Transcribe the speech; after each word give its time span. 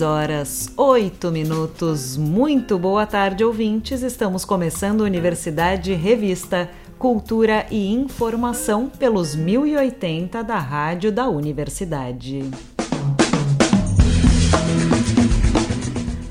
6 0.00 0.02
horas, 0.02 0.72
8 0.76 1.30
minutos. 1.30 2.16
Muito 2.16 2.78
boa 2.78 3.04
tarde, 3.06 3.44
ouvintes. 3.44 4.02
Estamos 4.02 4.46
começando 4.46 5.02
Universidade 5.02 5.92
Revista, 5.92 6.70
Cultura 6.98 7.66
e 7.70 7.92
Informação 7.92 8.88
pelos 8.88 9.34
1080 9.34 10.42
da 10.42 10.58
Rádio 10.58 11.12
da 11.12 11.28
Universidade. 11.28 12.50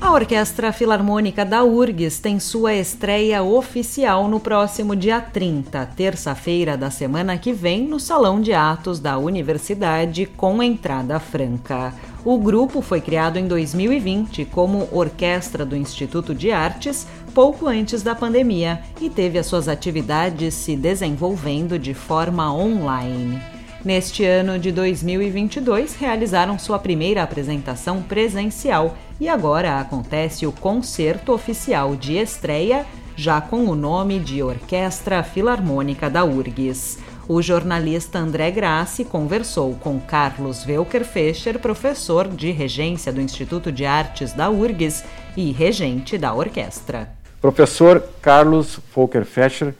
A 0.00 0.12
Orquestra 0.12 0.72
Filarmônica 0.72 1.44
da 1.44 1.62
URGS 1.62 2.18
tem 2.18 2.40
sua 2.40 2.74
estreia 2.74 3.44
oficial 3.44 4.26
no 4.26 4.40
próximo 4.40 4.96
dia 4.96 5.20
30, 5.20 5.86
terça-feira 5.94 6.76
da 6.76 6.90
semana 6.90 7.38
que 7.38 7.52
vem, 7.52 7.86
no 7.86 8.00
Salão 8.00 8.40
de 8.40 8.52
Atos 8.52 8.98
da 8.98 9.16
Universidade, 9.18 10.26
com 10.26 10.60
entrada 10.60 11.20
franca. 11.20 11.94
O 12.22 12.36
grupo 12.36 12.82
foi 12.82 13.00
criado 13.00 13.38
em 13.38 13.48
2020 13.48 14.44
como 14.44 14.86
orquestra 14.92 15.64
do 15.64 15.74
Instituto 15.74 16.34
de 16.34 16.52
Artes, 16.52 17.06
pouco 17.32 17.66
antes 17.66 18.02
da 18.02 18.14
pandemia, 18.14 18.82
e 19.00 19.08
teve 19.08 19.38
as 19.38 19.46
suas 19.46 19.68
atividades 19.68 20.52
se 20.52 20.76
desenvolvendo 20.76 21.78
de 21.78 21.94
forma 21.94 22.52
online. 22.52 23.40
Neste 23.82 24.22
ano 24.22 24.58
de 24.58 24.70
2022, 24.70 25.94
realizaram 25.94 26.58
sua 26.58 26.78
primeira 26.78 27.22
apresentação 27.22 28.02
presencial 28.02 28.94
e 29.18 29.26
agora 29.26 29.80
acontece 29.80 30.46
o 30.46 30.52
concerto 30.52 31.32
oficial 31.32 31.96
de 31.96 32.18
estreia, 32.18 32.84
já 33.16 33.40
com 33.40 33.64
o 33.64 33.74
nome 33.74 34.18
de 34.18 34.42
Orquestra 34.42 35.22
Filarmônica 35.22 36.10
da 36.10 36.22
URGS. 36.22 36.98
O 37.32 37.40
jornalista 37.40 38.18
André 38.18 38.50
Grassi 38.50 39.04
conversou 39.04 39.76
com 39.76 40.00
Carlos 40.00 40.66
Welker 40.66 41.04
Fischer, 41.04 41.60
professor 41.60 42.26
de 42.26 42.50
regência 42.50 43.12
do 43.12 43.20
Instituto 43.20 43.70
de 43.70 43.86
Artes 43.86 44.32
da 44.32 44.50
URGS 44.50 45.04
e 45.36 45.52
regente 45.52 46.18
da 46.18 46.34
orquestra. 46.34 47.08
Professor 47.40 48.02
Carlos 48.20 48.80
Volker 48.92 49.24
Fischer, 49.24 49.72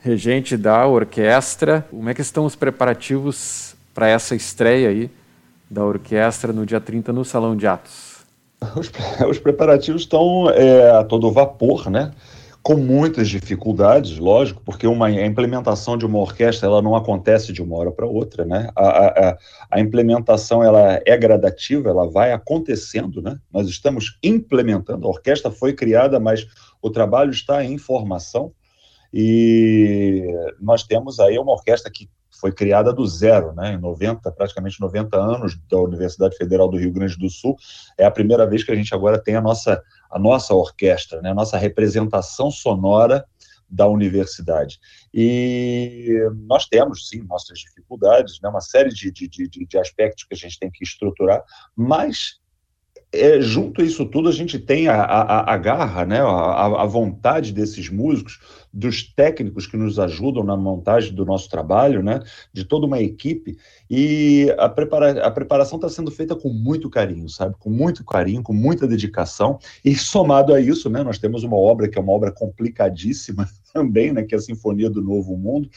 regente 0.00 0.56
da 0.56 0.86
orquestra. 0.86 1.86
Como 1.90 2.08
é 2.08 2.14
que 2.14 2.22
estão 2.22 2.46
os 2.46 2.56
preparativos 2.56 3.76
para 3.92 4.08
essa 4.08 4.34
estreia 4.34 4.88
aí 4.88 5.10
da 5.68 5.84
orquestra 5.84 6.54
no 6.54 6.64
dia 6.64 6.80
30 6.80 7.12
no 7.12 7.22
Salão 7.22 7.54
de 7.54 7.66
Atos? 7.66 8.24
Os, 8.74 8.90
os 9.28 9.38
preparativos 9.38 10.00
estão 10.00 10.48
é, 10.48 10.92
a 10.92 11.04
todo 11.04 11.30
vapor, 11.30 11.90
né? 11.90 12.12
Com 12.64 12.76
muitas 12.76 13.28
dificuldades, 13.28 14.16
lógico, 14.16 14.62
porque 14.64 14.86
uma, 14.86 15.08
a 15.08 15.26
implementação 15.26 15.98
de 15.98 16.06
uma 16.06 16.18
orquestra 16.18 16.66
ela 16.66 16.80
não 16.80 16.96
acontece 16.96 17.52
de 17.52 17.62
uma 17.62 17.76
hora 17.76 17.92
para 17.92 18.06
outra, 18.06 18.46
né? 18.46 18.70
A, 18.74 19.28
a, 19.28 19.38
a 19.70 19.80
implementação 19.80 20.64
ela 20.64 20.98
é 21.04 21.14
gradativa, 21.14 21.90
ela 21.90 22.10
vai 22.10 22.32
acontecendo, 22.32 23.20
né? 23.20 23.38
Nós 23.52 23.68
estamos 23.68 24.18
implementando, 24.22 25.06
a 25.06 25.10
orquestra 25.10 25.50
foi 25.50 25.74
criada, 25.74 26.18
mas 26.18 26.46
o 26.80 26.88
trabalho 26.88 27.32
está 27.32 27.62
em 27.62 27.76
formação. 27.76 28.50
E 29.16 30.26
nós 30.60 30.82
temos 30.82 31.20
aí 31.20 31.38
uma 31.38 31.52
orquestra 31.52 31.88
que 31.88 32.10
foi 32.40 32.50
criada 32.50 32.92
do 32.92 33.06
zero, 33.06 33.52
né, 33.52 33.74
em 33.74 33.78
90, 33.78 34.30
praticamente 34.32 34.80
90 34.80 35.16
anos 35.16 35.56
da 35.70 35.78
Universidade 35.78 36.36
Federal 36.36 36.68
do 36.68 36.76
Rio 36.76 36.92
Grande 36.92 37.16
do 37.16 37.30
Sul. 37.30 37.56
É 37.96 38.04
a 38.04 38.10
primeira 38.10 38.44
vez 38.44 38.64
que 38.64 38.72
a 38.72 38.74
gente 38.74 38.92
agora 38.92 39.22
tem 39.22 39.36
a 39.36 39.40
nossa, 39.40 39.80
a 40.10 40.18
nossa 40.18 40.52
orquestra, 40.52 41.22
né, 41.22 41.30
a 41.30 41.34
nossa 41.34 41.56
representação 41.56 42.50
sonora 42.50 43.24
da 43.70 43.86
universidade. 43.86 44.80
E 45.12 46.28
nós 46.46 46.66
temos, 46.66 47.08
sim, 47.08 47.22
nossas 47.22 47.60
dificuldades, 47.60 48.40
né, 48.42 48.48
uma 48.48 48.60
série 48.60 48.90
de, 48.90 49.12
de, 49.12 49.28
de, 49.28 49.48
de 49.48 49.78
aspectos 49.78 50.24
que 50.24 50.34
a 50.34 50.36
gente 50.36 50.58
tem 50.58 50.70
que 50.72 50.82
estruturar, 50.82 51.42
mas 51.76 52.40
é, 53.14 53.40
junto 53.40 53.80
a 53.80 53.84
isso 53.84 54.04
tudo, 54.06 54.28
a 54.28 54.32
gente 54.32 54.58
tem 54.58 54.88
a, 54.88 55.02
a, 55.02 55.54
a 55.54 55.56
garra, 55.56 56.04
né, 56.04 56.20
a, 56.20 56.82
a, 56.82 56.84
vontade 56.86 57.52
desses 57.52 57.88
músicos, 57.88 58.40
dos 58.72 59.02
técnicos 59.02 59.66
que 59.66 59.76
nos 59.76 59.98
ajudam 59.98 60.42
na 60.42 60.56
montagem 60.56 61.14
do 61.14 61.24
nosso 61.24 61.48
trabalho, 61.48 62.02
né, 62.02 62.20
de 62.52 62.64
toda 62.64 62.86
uma 62.86 63.00
equipe, 63.00 63.56
e 63.88 64.52
a, 64.58 64.68
prepara 64.68 65.24
a 65.24 65.30
preparação 65.30 65.76
está 65.76 65.88
sendo 65.88 66.10
feita 66.10 66.34
com 66.34 66.48
muito 66.48 66.90
carinho, 66.90 67.28
sabe? 67.28 67.54
Com 67.58 67.70
muito 67.70 68.04
carinho, 68.04 68.42
com 68.42 68.52
muita 68.52 68.86
dedicação, 68.86 69.58
e 69.84 69.94
somado 69.94 70.52
a 70.52 70.60
isso, 70.60 70.90
né, 70.90 71.02
nós 71.02 71.18
temos 71.18 71.44
uma 71.44 71.56
obra 71.56 71.88
que 71.88 71.98
é 71.98 72.02
uma 72.02 72.12
obra 72.12 72.32
complicadíssima 72.32 73.48
também, 73.74 74.12
né, 74.12 74.22
que 74.22 74.36
é 74.36 74.38
a 74.38 74.40
Sinfonia 74.40 74.88
do 74.88 75.02
Novo 75.02 75.36
Mundo, 75.36 75.68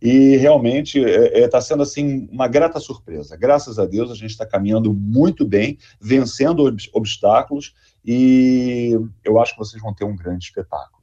e 0.00 0.36
realmente 0.36 0.98
está 0.98 1.10
é, 1.10 1.40
é, 1.40 1.48
tá 1.48 1.60
sendo 1.60 1.82
assim 1.82 2.28
uma 2.30 2.46
grata 2.46 2.78
surpresa. 2.78 3.34
Graças 3.34 3.78
a 3.78 3.86
Deus 3.86 4.10
a 4.10 4.14
gente 4.14 4.30
está 4.30 4.44
caminhando 4.44 4.92
muito 4.92 5.44
bem, 5.46 5.78
vencendo 5.98 6.64
ob 6.64 6.76
obstáculos, 6.92 7.74
e 8.04 8.96
eu 9.24 9.40
acho 9.40 9.54
que 9.54 9.58
vocês 9.58 9.82
vão 9.82 9.94
ter 9.94 10.04
um 10.04 10.14
grande 10.14 10.44
espetáculo. 10.44 10.96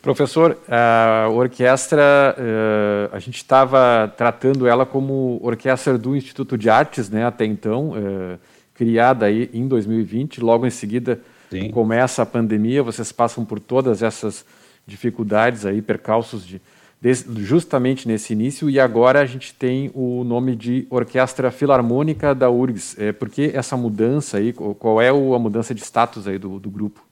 Professor, 0.00 0.56
a 0.68 1.28
orquestra, 1.28 2.36
uh, 2.38 3.14
a 3.14 3.18
gente 3.18 3.38
estava 3.38 4.12
tratando 4.16 4.66
ela 4.66 4.86
como 4.86 5.40
orquestra 5.42 5.98
do 5.98 6.14
Instituto 6.14 6.56
de 6.56 6.70
Artes, 6.70 7.10
né, 7.10 7.24
até 7.24 7.44
então, 7.44 7.90
uh, 7.90 8.38
criada 8.74 9.26
aí 9.26 9.50
em 9.52 9.66
2020, 9.66 10.40
logo 10.40 10.66
em 10.66 10.70
seguida 10.70 11.20
Sim. 11.50 11.70
começa 11.70 12.22
a 12.22 12.26
pandemia, 12.26 12.82
vocês 12.82 13.10
passam 13.10 13.44
por 13.44 13.58
todas 13.58 14.02
essas 14.02 14.44
dificuldades 14.88 15.66
aí, 15.66 15.82
percalços 15.82 16.44
de, 16.44 16.60
de, 17.00 17.14
justamente 17.44 18.08
nesse 18.08 18.32
início, 18.32 18.70
e 18.70 18.80
agora 18.80 19.20
a 19.20 19.26
gente 19.26 19.54
tem 19.54 19.90
o 19.94 20.24
nome 20.24 20.56
de 20.56 20.86
Orquestra 20.88 21.50
Filarmônica 21.50 22.34
da 22.34 22.50
URGS. 22.50 22.96
É, 22.98 23.12
por 23.12 23.28
que 23.28 23.52
essa 23.54 23.76
mudança 23.76 24.38
aí, 24.38 24.52
qual 24.52 25.00
é 25.00 25.10
a 25.10 25.38
mudança 25.38 25.74
de 25.74 25.82
status 25.82 26.26
aí 26.26 26.38
do, 26.38 26.58
do 26.58 26.70
grupo? 26.70 27.06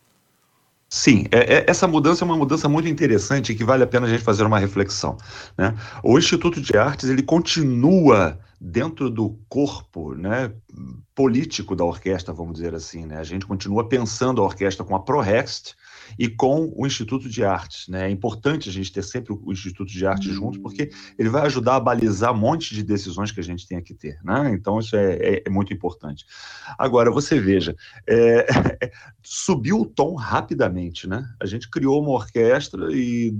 Sim, 0.88 1.26
é, 1.32 1.56
é, 1.56 1.64
essa 1.68 1.86
mudança 1.88 2.24
é 2.24 2.26
uma 2.26 2.36
mudança 2.36 2.68
muito 2.68 2.88
interessante 2.88 3.54
que 3.54 3.64
vale 3.64 3.82
a 3.82 3.86
pena 3.86 4.06
a 4.06 4.08
gente 4.08 4.22
fazer 4.22 4.44
uma 4.44 4.58
reflexão. 4.58 5.16
Né? 5.58 5.74
O 6.02 6.16
Instituto 6.16 6.60
de 6.60 6.76
Artes 6.76 7.10
ele 7.10 7.22
continua 7.22 8.38
dentro 8.60 9.10
do 9.10 9.36
corpo 9.48 10.14
né, 10.14 10.52
político 11.14 11.74
da 11.74 11.84
orquestra, 11.84 12.32
vamos 12.32 12.54
dizer 12.54 12.74
assim. 12.74 13.04
Né? 13.04 13.18
A 13.18 13.24
gente 13.24 13.46
continua 13.46 13.88
pensando 13.88 14.40
a 14.40 14.44
orquestra 14.44 14.84
com 14.84 14.94
a 14.94 15.00
ProRext, 15.00 15.74
e 16.18 16.28
com 16.28 16.72
o 16.76 16.86
Instituto 16.86 17.28
de 17.28 17.44
Artes. 17.44 17.88
Né? 17.88 18.06
É 18.06 18.10
importante 18.10 18.68
a 18.68 18.72
gente 18.72 18.92
ter 18.92 19.02
sempre 19.02 19.32
o 19.32 19.52
Instituto 19.52 19.90
de 19.90 20.06
Artes 20.06 20.32
junto, 20.32 20.60
porque 20.60 20.90
ele 21.18 21.28
vai 21.28 21.42
ajudar 21.46 21.76
a 21.76 21.80
balizar 21.80 22.32
um 22.32 22.38
monte 22.38 22.74
de 22.74 22.82
decisões 22.82 23.32
que 23.32 23.40
a 23.40 23.44
gente 23.44 23.66
tem 23.66 23.82
que 23.82 23.94
ter. 23.94 24.18
Né? 24.22 24.50
Então, 24.52 24.78
isso 24.78 24.96
é, 24.96 25.14
é, 25.14 25.42
é 25.46 25.50
muito 25.50 25.72
importante. 25.72 26.24
Agora, 26.78 27.10
você 27.10 27.40
veja, 27.40 27.74
é, 28.06 28.46
subiu 29.22 29.80
o 29.80 29.86
tom 29.86 30.14
rapidamente. 30.14 31.08
Né? 31.08 31.24
A 31.40 31.46
gente 31.46 31.70
criou 31.70 32.02
uma 32.02 32.12
orquestra 32.12 32.88
e 32.92 33.34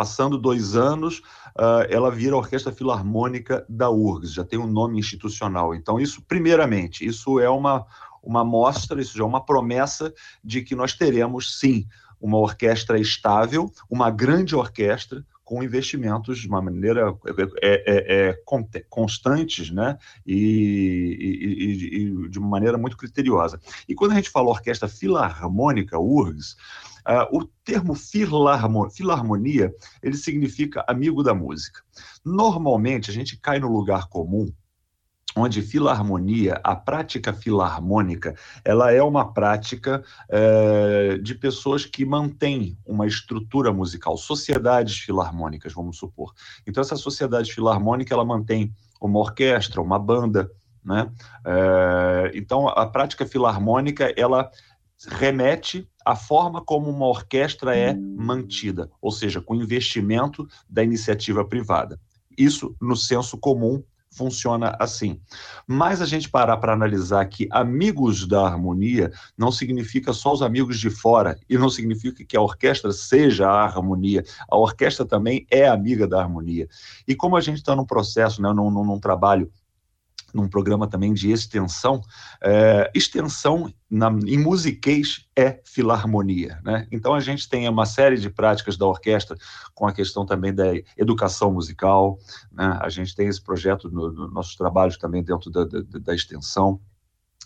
passando 0.00 0.38
dois 0.38 0.76
anos, 0.76 1.18
uh, 1.58 1.84
ela 1.90 2.10
vira 2.10 2.34
a 2.34 2.38
Orquestra 2.38 2.72
Filarmônica 2.72 3.66
da 3.68 3.90
URGS, 3.90 4.32
já 4.32 4.42
tem 4.42 4.58
um 4.58 4.66
nome 4.66 4.98
institucional. 4.98 5.74
Então, 5.74 6.00
isso, 6.00 6.22
primeiramente, 6.22 7.04
isso 7.04 7.38
é 7.38 7.50
uma, 7.50 7.84
uma 8.22 8.42
amostra, 8.42 9.00
isso 9.00 9.16
já 9.16 9.24
é 9.24 9.26
uma 9.26 9.44
promessa 9.44 10.12
de 10.42 10.62
que 10.62 10.74
nós 10.74 10.94
teremos, 10.94 11.58
sim, 11.58 11.86
uma 12.20 12.38
orquestra 12.38 12.98
estável, 12.98 13.72
uma 13.88 14.10
grande 14.10 14.54
orquestra, 14.54 15.24
com 15.50 15.64
investimentos 15.64 16.38
de 16.38 16.46
uma 16.46 16.62
maneira 16.62 17.12
é, 17.60 17.82
é, 17.84 18.28
é, 18.28 18.42
constantes 18.88 19.68
né? 19.68 19.98
E, 20.24 21.16
e, 21.18 21.96
e, 21.96 22.28
de 22.28 22.38
uma 22.38 22.46
maneira 22.46 22.78
muito 22.78 22.96
criteriosa. 22.96 23.60
E 23.88 23.92
quando 23.92 24.12
a 24.12 24.14
gente 24.14 24.30
fala 24.30 24.48
orquestra 24.48 24.86
filarmônica, 24.86 25.98
URGS, 25.98 26.52
uh, 27.04 27.36
o 27.36 27.44
termo 27.64 27.96
filarmonia 27.96 29.74
ele 30.00 30.16
significa 30.16 30.84
amigo 30.86 31.20
da 31.20 31.34
música. 31.34 31.82
Normalmente 32.24 33.10
a 33.10 33.12
gente 33.12 33.36
cai 33.36 33.58
no 33.58 33.72
lugar 33.72 34.08
comum 34.08 34.52
onde 35.36 35.62
filarmonia, 35.62 36.60
a 36.64 36.74
prática 36.74 37.32
filarmônica, 37.32 38.34
ela 38.64 38.92
é 38.92 39.02
uma 39.02 39.32
prática 39.32 40.02
é, 40.28 41.18
de 41.18 41.34
pessoas 41.34 41.84
que 41.84 42.04
mantêm 42.04 42.76
uma 42.84 43.06
estrutura 43.06 43.72
musical, 43.72 44.16
sociedades 44.16 44.98
filarmônicas, 44.98 45.72
vamos 45.72 45.98
supor. 45.98 46.32
Então, 46.66 46.80
essa 46.80 46.96
sociedade 46.96 47.52
filarmônica, 47.52 48.12
ela 48.12 48.24
mantém 48.24 48.74
uma 49.00 49.18
orquestra, 49.18 49.80
uma 49.80 49.98
banda, 49.98 50.50
né? 50.84 51.10
É, 51.44 52.32
então, 52.34 52.68
a 52.68 52.86
prática 52.86 53.26
filarmônica, 53.26 54.12
ela 54.16 54.50
remete 55.08 55.88
à 56.04 56.14
forma 56.14 56.62
como 56.62 56.90
uma 56.90 57.06
orquestra 57.06 57.76
é 57.76 57.94
mantida, 57.94 58.90
ou 59.00 59.10
seja, 59.10 59.40
com 59.40 59.54
investimento 59.54 60.46
da 60.68 60.82
iniciativa 60.82 61.44
privada. 61.44 61.98
Isso 62.36 62.74
no 62.80 62.96
senso 62.96 63.38
comum 63.38 63.82
funciona 64.12 64.76
assim. 64.78 65.20
Mas 65.66 66.02
a 66.02 66.06
gente 66.06 66.28
parar 66.28 66.56
para 66.56 66.72
analisar 66.72 67.24
que 67.26 67.48
amigos 67.50 68.26
da 68.26 68.44
harmonia 68.44 69.12
não 69.38 69.52
significa 69.52 70.12
só 70.12 70.32
os 70.32 70.42
amigos 70.42 70.78
de 70.78 70.90
fora 70.90 71.38
e 71.48 71.56
não 71.56 71.70
significa 71.70 72.24
que 72.24 72.36
a 72.36 72.40
orquestra 72.40 72.92
seja 72.92 73.48
a 73.48 73.64
harmonia. 73.64 74.24
A 74.50 74.56
orquestra 74.56 75.06
também 75.06 75.46
é 75.50 75.68
amiga 75.68 76.06
da 76.06 76.20
harmonia. 76.20 76.68
E 77.06 77.14
como 77.14 77.36
a 77.36 77.40
gente 77.40 77.58
está 77.58 77.74
num 77.76 77.86
processo, 77.86 78.42
né, 78.42 78.52
num, 78.52 78.70
num, 78.70 78.84
num 78.84 78.98
trabalho 78.98 79.50
num 80.34 80.48
programa 80.48 80.86
também 80.86 81.12
de 81.12 81.30
extensão. 81.30 82.00
É, 82.42 82.90
extensão 82.94 83.72
na, 83.90 84.08
em 84.08 84.38
musiquês 84.38 85.26
é 85.36 85.60
filarmonia. 85.64 86.60
Né? 86.64 86.86
Então 86.92 87.14
a 87.14 87.20
gente 87.20 87.48
tem 87.48 87.68
uma 87.68 87.86
série 87.86 88.16
de 88.16 88.30
práticas 88.30 88.76
da 88.76 88.86
orquestra 88.86 89.36
com 89.74 89.86
a 89.86 89.92
questão 89.92 90.24
também 90.24 90.54
da 90.54 90.66
educação 90.96 91.52
musical. 91.52 92.18
Né? 92.52 92.78
A 92.80 92.88
gente 92.88 93.14
tem 93.14 93.28
esse 93.28 93.42
projeto 93.42 93.90
nos 93.90 94.14
no 94.14 94.28
nossos 94.28 94.56
trabalhos 94.56 94.96
também 94.96 95.22
dentro 95.22 95.50
da, 95.50 95.64
da, 95.64 95.80
da 95.82 96.14
extensão. 96.14 96.80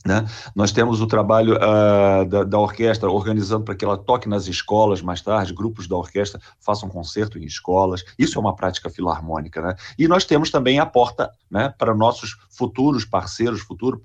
Né? 0.07 0.27
Nós 0.55 0.71
temos 0.71 1.01
o 1.01 1.07
trabalho 1.07 1.57
uh, 1.57 2.29
da, 2.29 2.45
da, 2.45 2.59
orquestra 2.59 3.11
organizando 3.11 3.65
para 3.65 3.75
que 3.75 3.85
ela 3.85 3.97
toque 3.97 4.29
nas 4.29 4.47
escolas 4.47 5.01
mais 5.01 5.23
tarde, 5.23 5.55
grupos 5.55 5.89
da 5.89 5.97
orquestra 5.97 6.39
façam 6.61 6.91
concerto 6.91 7.39
em 7.39 7.45
escolas. 7.45 8.05
Isso 8.19 8.39
é 8.39 8.41
uma 8.41 8.55
prática 8.55 8.91
filarmônica. 8.91 9.63
Né? 9.63 9.75
E 9.99 10.07
nós 10.07 10.27
temos 10.27 10.51
também 10.51 10.79
a 10.79 10.85
porta 10.85 11.31
né, 11.51 11.73
para 11.79 11.95
nossos 11.95 12.37
futuros 12.51 13.07
parceiros, 13.07 13.63
futuros 13.63 14.03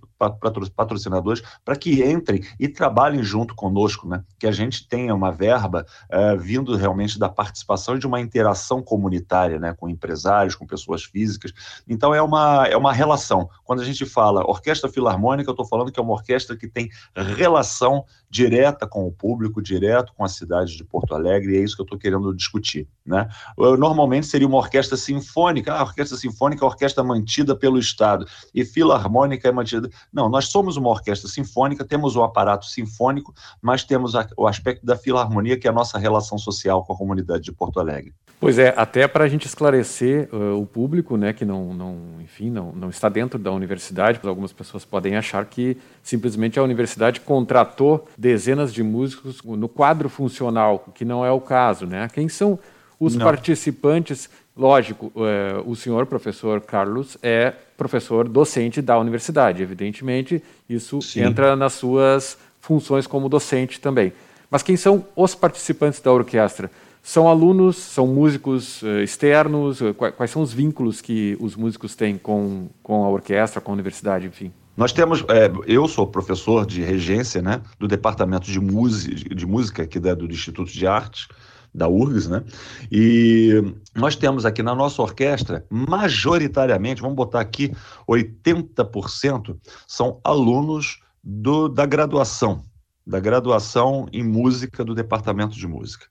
patrocinadores, 0.76 1.42
para 1.64 1.76
que 1.76 2.04
entrem 2.04 2.44
e 2.60 2.68
trabalhem 2.68 3.24
junto 3.24 3.56
conosco, 3.56 4.08
né? 4.08 4.24
que 4.38 4.46
a 4.46 4.52
gente 4.52 4.88
tenha 4.88 5.16
uma 5.16 5.32
verba 5.32 5.86
uh, 6.12 6.38
vindo 6.38 6.76
realmente 6.76 7.18
da 7.18 7.30
participação 7.30 7.96
e 7.96 8.00
de 8.00 8.06
uma 8.06 8.20
interação 8.20 8.82
comunitária 8.82 9.58
né, 9.60 9.74
com 9.74 9.90
empresários, 9.90 10.56
com 10.56 10.68
pessoas 10.68 11.04
físicas. 11.04 11.54
Então 11.88 12.14
é 12.14 12.22
uma, 12.22 12.68
é 12.68 12.76
uma 12.76 12.94
relação. 12.94 13.50
Quando 13.64 13.82
a 13.82 13.86
gente 13.86 14.06
fala 14.06 14.44
orquestra 14.46 14.90
filarmônica, 14.90 15.50
eu 15.50 15.54
estou 15.54 15.66
falando 15.66 15.92
que 15.92 16.00
é 16.00 16.04
uma 16.04 16.14
orquestra 16.14 16.58
que 16.58 16.68
tem 16.68 16.90
relação 17.16 18.06
direta 18.30 18.86
com 18.86 19.08
o 19.08 19.12
público, 19.12 19.62
direto 19.62 20.14
com 20.16 20.24
a 20.24 20.30
cidade 20.30 20.78
de 20.78 20.84
Porto 20.84 21.16
Alegre, 21.16 21.54
e 21.54 21.58
é 21.58 21.64
isso 21.64 21.76
que 21.76 21.82
eu 21.82 21.86
estou 21.86 21.98
querendo 21.98 22.34
discutir. 22.36 22.88
Né? 23.06 23.28
Normalmente 23.58 24.28
seria 24.28 24.48
uma 24.48 24.58
orquestra 24.58 24.96
sinfônica, 24.96 25.74
ah, 25.74 25.80
a 25.80 25.84
orquestra 25.84 26.18
sinfônica 26.18 26.64
é 26.64 26.66
a 26.66 26.70
orquestra 26.70 27.04
mantida 27.04 27.56
pelo 27.56 27.80
Estado, 27.80 28.26
e 28.54 28.64
filarmônica 28.64 29.48
é 29.48 29.52
mantida. 29.52 29.90
Não, 30.14 30.30
nós 30.30 30.50
somos 30.50 30.78
uma 30.78 30.90
orquestra 30.90 31.28
sinfônica, 31.28 31.84
temos 31.84 32.16
o 32.16 32.24
aparato 32.24 32.66
sinfônico, 32.66 33.34
mas 33.62 33.84
temos 33.84 34.16
a, 34.16 34.28
o 34.38 34.46
aspecto 34.46 34.86
da 34.86 34.96
filarmonia, 34.96 35.58
que 35.58 35.68
é 35.68 35.72
a 35.72 35.74
nossa 35.74 35.98
relação 35.98 36.38
social 36.38 36.84
com 36.84 36.94
a 36.94 36.98
comunidade 36.98 37.44
de 37.44 37.52
Porto 37.52 37.80
Alegre. 37.80 38.14
Pois 38.40 38.58
é, 38.58 38.74
até 38.78 39.06
para 39.06 39.26
a 39.26 39.28
gente 39.28 39.46
esclarecer 39.46 40.30
uh, 40.34 40.62
o 40.62 40.66
público, 40.66 41.18
né, 41.18 41.34
que 41.34 41.44
não, 41.44 41.74
não, 41.74 41.98
enfim, 42.22 42.50
não, 42.50 42.72
não 42.72 42.90
está 42.90 43.10
dentro 43.10 43.38
da 43.38 43.52
universidade, 43.52 44.18
algumas 44.24 44.54
pessoas 44.54 44.86
podem 44.86 45.18
achar 45.18 45.44
que 45.46 45.76
simplesmente 46.02 46.58
a 46.58 46.64
universidade 46.64 47.20
contratou 47.20 48.08
dezenas 48.20 48.74
de 48.74 48.84
músicos 48.84 49.42
no 49.42 49.70
quadro 49.70 50.10
funcional, 50.10 50.86
que 50.94 51.06
não 51.06 51.26
é 51.26 51.32
o 51.32 51.40
caso, 51.40 51.86
né? 51.86 52.10
Quem 52.14 52.28
são 52.28 52.60
os 53.00 53.16
não. 53.16 53.26
participantes? 53.26 54.30
Lógico, 54.58 55.06
uh, 55.16 55.64
o 55.66 55.74
senhor 55.74 56.06
professor 56.06 56.60
Carlos 56.60 57.18
é 57.24 57.54
professor 57.78 58.28
docente 58.28 58.82
da 58.82 59.00
universidade, 59.00 59.64
evidentemente, 59.64 60.44
isso 60.70 61.02
Sim. 61.02 61.22
entra 61.22 61.56
nas 61.56 61.74
suas 61.74 62.38
funções 62.60 63.08
como 63.08 63.30
docente 63.30 63.80
também. 63.80 64.12
Mas 64.52 64.64
quem 64.64 64.76
são 64.76 65.06
os 65.16 65.34
participantes 65.34 66.02
da 66.02 66.12
orquestra? 66.12 66.70
São 67.02 67.26
alunos, 67.30 67.78
são 67.78 68.06
músicos 68.06 68.82
uh, 68.82 69.00
externos? 69.02 69.80
Quais, 69.96 70.14
quais, 70.14 70.32
são 70.32 70.42
os 70.42 70.52
vínculos 70.52 71.00
que 71.00 71.38
os 71.40 71.56
músicos 71.56 71.96
têm 71.96 72.18
com, 72.18 72.68
com 72.84 73.06
a 73.06 73.10
orquestra, 73.10 73.62
com 73.62 73.72
a 73.72 73.74
universidade, 73.76 74.28
enfim? 74.28 74.52
Nós 74.80 74.94
temos, 74.94 75.26
é, 75.28 75.52
eu 75.68 75.90
sou 75.90 76.08
professor 76.08 76.66
de 76.66 76.82
regência, 76.82 77.42
né, 77.42 77.62
do 77.78 77.86
departamento 77.86 78.50
de 78.50 78.62
música, 78.62 79.36
de 79.36 79.46
música 79.46 79.84
aqui 79.84 80.00
da, 80.00 80.14
do 80.14 80.26
Instituto 80.26 80.72
de 80.72 80.88
Artes, 80.88 81.28
da 81.76 81.90
URGS, 81.90 82.30
né? 82.30 82.46
E 82.90 83.62
nós 83.94 84.16
temos 84.16 84.46
aqui 84.46 84.64
na 84.64 84.74
nossa 84.74 85.02
orquestra, 85.02 85.66
majoritariamente, 85.70 87.02
vamos 87.02 87.18
botar 87.18 87.42
aqui 87.42 87.74
80% 88.08 89.58
são 89.86 90.22
alunos 90.24 91.02
do, 91.22 91.68
da 91.68 91.86
graduação, 91.86 92.64
da 93.06 93.20
graduação 93.20 94.08
em 94.14 94.24
música 94.24 94.86
do 94.86 94.96
departamento 94.96 95.58
de 95.58 95.68
música. 95.68 96.06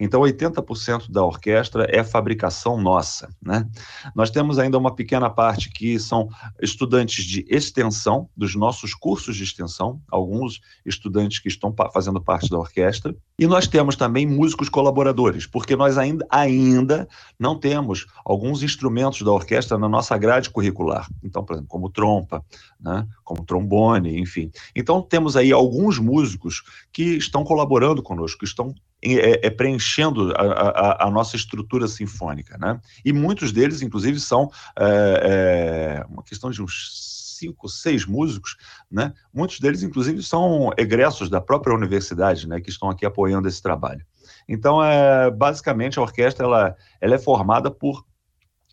Então, 0.00 0.20
80% 0.20 1.10
da 1.10 1.24
orquestra 1.24 1.86
é 1.88 2.04
fabricação 2.04 2.80
nossa. 2.80 3.28
Né? 3.42 3.68
Nós 4.14 4.30
temos 4.30 4.58
ainda 4.58 4.78
uma 4.78 4.94
pequena 4.94 5.28
parte 5.28 5.70
que 5.70 5.98
são 5.98 6.28
estudantes 6.62 7.24
de 7.24 7.44
extensão, 7.48 8.28
dos 8.36 8.54
nossos 8.54 8.94
cursos 8.94 9.36
de 9.36 9.44
extensão, 9.44 10.00
alguns 10.08 10.60
estudantes 10.86 11.40
que 11.40 11.48
estão 11.48 11.74
fazendo 11.92 12.20
parte 12.20 12.48
da 12.48 12.58
orquestra. 12.58 13.14
E 13.38 13.46
nós 13.46 13.68
temos 13.68 13.94
também 13.94 14.26
músicos 14.26 14.68
colaboradores, 14.68 15.46
porque 15.46 15.76
nós 15.76 15.96
ainda, 15.96 16.26
ainda 16.28 17.08
não 17.38 17.56
temos 17.56 18.04
alguns 18.24 18.64
instrumentos 18.64 19.22
da 19.22 19.30
orquestra 19.30 19.78
na 19.78 19.88
nossa 19.88 20.18
grade 20.18 20.50
curricular. 20.50 21.08
Então, 21.22 21.44
por 21.44 21.52
exemplo, 21.52 21.68
como 21.68 21.88
trompa, 21.88 22.44
né? 22.80 23.06
como 23.22 23.44
trombone, 23.44 24.18
enfim. 24.18 24.50
Então, 24.74 25.00
temos 25.00 25.36
aí 25.36 25.52
alguns 25.52 26.00
músicos 26.00 26.64
que 26.92 27.16
estão 27.16 27.44
colaborando 27.44 28.02
conosco, 28.02 28.40
que 28.40 28.44
estão 28.44 28.74
é, 29.00 29.46
é, 29.46 29.50
preenchendo 29.50 30.32
a, 30.32 30.42
a, 30.42 31.06
a, 31.06 31.10
nossa 31.10 31.36
estrutura 31.36 31.86
sinfônica. 31.86 32.58
Né? 32.58 32.80
E 33.04 33.12
muitos 33.12 33.52
deles, 33.52 33.82
inclusive, 33.82 34.18
são 34.18 34.50
é, 34.76 36.00
é, 36.02 36.06
uma 36.10 36.24
questão 36.24 36.50
de 36.50 36.60
uns 36.60 37.07
cinco, 37.38 37.68
seis 37.68 38.06
músicos, 38.06 38.56
né? 38.90 39.12
muitos 39.32 39.60
deles, 39.60 39.82
inclusive, 39.82 40.22
são 40.22 40.70
egressos 40.76 41.28
da 41.30 41.40
própria 41.40 41.74
universidade, 41.74 42.48
né? 42.48 42.60
que 42.60 42.70
estão 42.70 42.90
aqui 42.90 43.06
apoiando 43.06 43.48
esse 43.48 43.62
trabalho. 43.62 44.04
Então, 44.48 44.82
é, 44.82 45.30
basicamente, 45.30 45.98
a 45.98 46.02
orquestra 46.02 46.44
ela, 46.44 46.76
ela 47.00 47.14
é 47.14 47.18
formada 47.18 47.70
por 47.70 48.04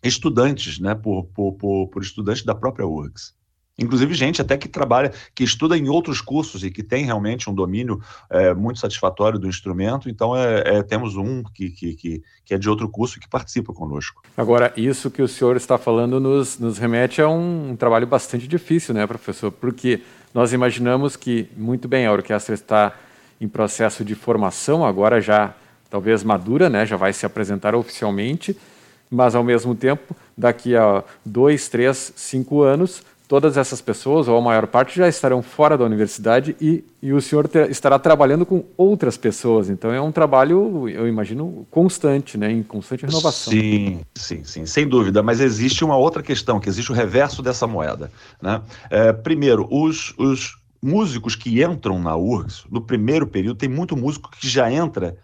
estudantes, 0.02 0.78
né? 0.78 0.94
por, 0.94 1.24
por, 1.26 1.52
por, 1.54 1.88
por 1.88 2.02
estudantes 2.02 2.44
da 2.44 2.54
própria 2.54 2.86
URGS. 2.86 3.34
Inclusive, 3.78 4.14
gente 4.14 4.40
até 4.40 4.56
que 4.56 4.68
trabalha, 4.68 5.12
que 5.34 5.44
estuda 5.44 5.76
em 5.76 5.88
outros 5.88 6.22
cursos 6.22 6.64
e 6.64 6.70
que 6.70 6.82
tem 6.82 7.04
realmente 7.04 7.50
um 7.50 7.54
domínio 7.54 8.00
é, 8.30 8.54
muito 8.54 8.80
satisfatório 8.80 9.38
do 9.38 9.46
instrumento. 9.46 10.08
Então, 10.08 10.34
é, 10.34 10.78
é, 10.78 10.82
temos 10.82 11.14
um 11.14 11.42
que, 11.42 11.68
que, 11.70 11.94
que, 11.94 12.22
que, 12.42 12.54
é 12.54 12.58
de 12.58 12.70
outro 12.70 12.88
curso 12.88 13.20
que 13.20 13.28
participa 13.28 13.74
conosco. 13.74 14.22
Agora, 14.34 14.72
isso 14.78 15.10
que 15.10 15.20
o 15.20 15.28
senhor 15.28 15.56
está 15.56 15.76
falando 15.76 16.18
nos, 16.18 16.58
nos 16.58 16.78
remete 16.78 17.20
a 17.20 17.28
um, 17.28 17.72
um 17.72 17.76
trabalho 17.76 18.06
bastante 18.06 18.48
difícil, 18.48 18.94
né, 18.94 19.06
professor? 19.06 19.52
Porque 19.52 20.00
nós 20.32 20.54
imaginamos 20.54 21.14
que, 21.14 21.46
muito 21.54 21.86
bem, 21.86 22.06
a 22.06 22.12
orquestra 22.12 22.54
está 22.54 22.94
em 23.38 23.46
processo 23.46 24.02
de 24.02 24.14
formação, 24.14 24.86
agora 24.86 25.20
já 25.20 25.54
talvez 25.90 26.24
madura, 26.24 26.70
né, 26.70 26.86
já 26.86 26.96
vai 26.96 27.12
se 27.12 27.26
apresentar 27.26 27.74
oficialmente, 27.74 28.56
mas, 29.10 29.34
ao 29.34 29.44
mesmo 29.44 29.74
tempo, 29.74 30.16
daqui 30.36 30.74
a 30.74 31.04
dois, 31.24 31.68
três, 31.68 32.12
cinco 32.16 32.62
anos 32.62 33.04
todas 33.28 33.56
essas 33.56 33.80
pessoas, 33.80 34.28
ou 34.28 34.38
a 34.38 34.40
maior 34.40 34.66
parte, 34.66 34.96
já 34.96 35.08
estarão 35.08 35.42
fora 35.42 35.76
da 35.76 35.84
universidade 35.84 36.56
e, 36.60 36.84
e 37.02 37.12
o 37.12 37.20
senhor 37.20 37.48
ter, 37.48 37.70
estará 37.70 37.98
trabalhando 37.98 38.46
com 38.46 38.64
outras 38.76 39.16
pessoas. 39.16 39.68
Então 39.68 39.92
é 39.92 40.00
um 40.00 40.12
trabalho, 40.12 40.88
eu 40.88 41.08
imagino, 41.08 41.66
constante, 41.70 42.38
né, 42.38 42.50
em 42.50 42.62
constante 42.62 43.04
renovação. 43.04 43.52
Sim, 43.52 44.00
sim, 44.14 44.44
sim, 44.44 44.66
sem 44.66 44.86
dúvida. 44.86 45.22
Mas 45.22 45.40
existe 45.40 45.84
uma 45.84 45.96
outra 45.96 46.22
questão, 46.22 46.60
que 46.60 46.68
existe 46.68 46.92
o 46.92 46.94
reverso 46.94 47.42
dessa 47.42 47.66
moeda. 47.66 48.10
Né? 48.40 48.62
É, 48.90 49.12
primeiro, 49.12 49.66
os, 49.70 50.14
os 50.16 50.56
músicos 50.82 51.34
que 51.34 51.62
entram 51.62 51.98
na 51.98 52.16
URGS, 52.16 52.64
no 52.70 52.80
primeiro 52.80 53.26
período, 53.26 53.58
tem 53.58 53.68
muito 53.68 53.96
músico 53.96 54.30
que 54.30 54.48
já 54.48 54.70
entra 54.70 55.16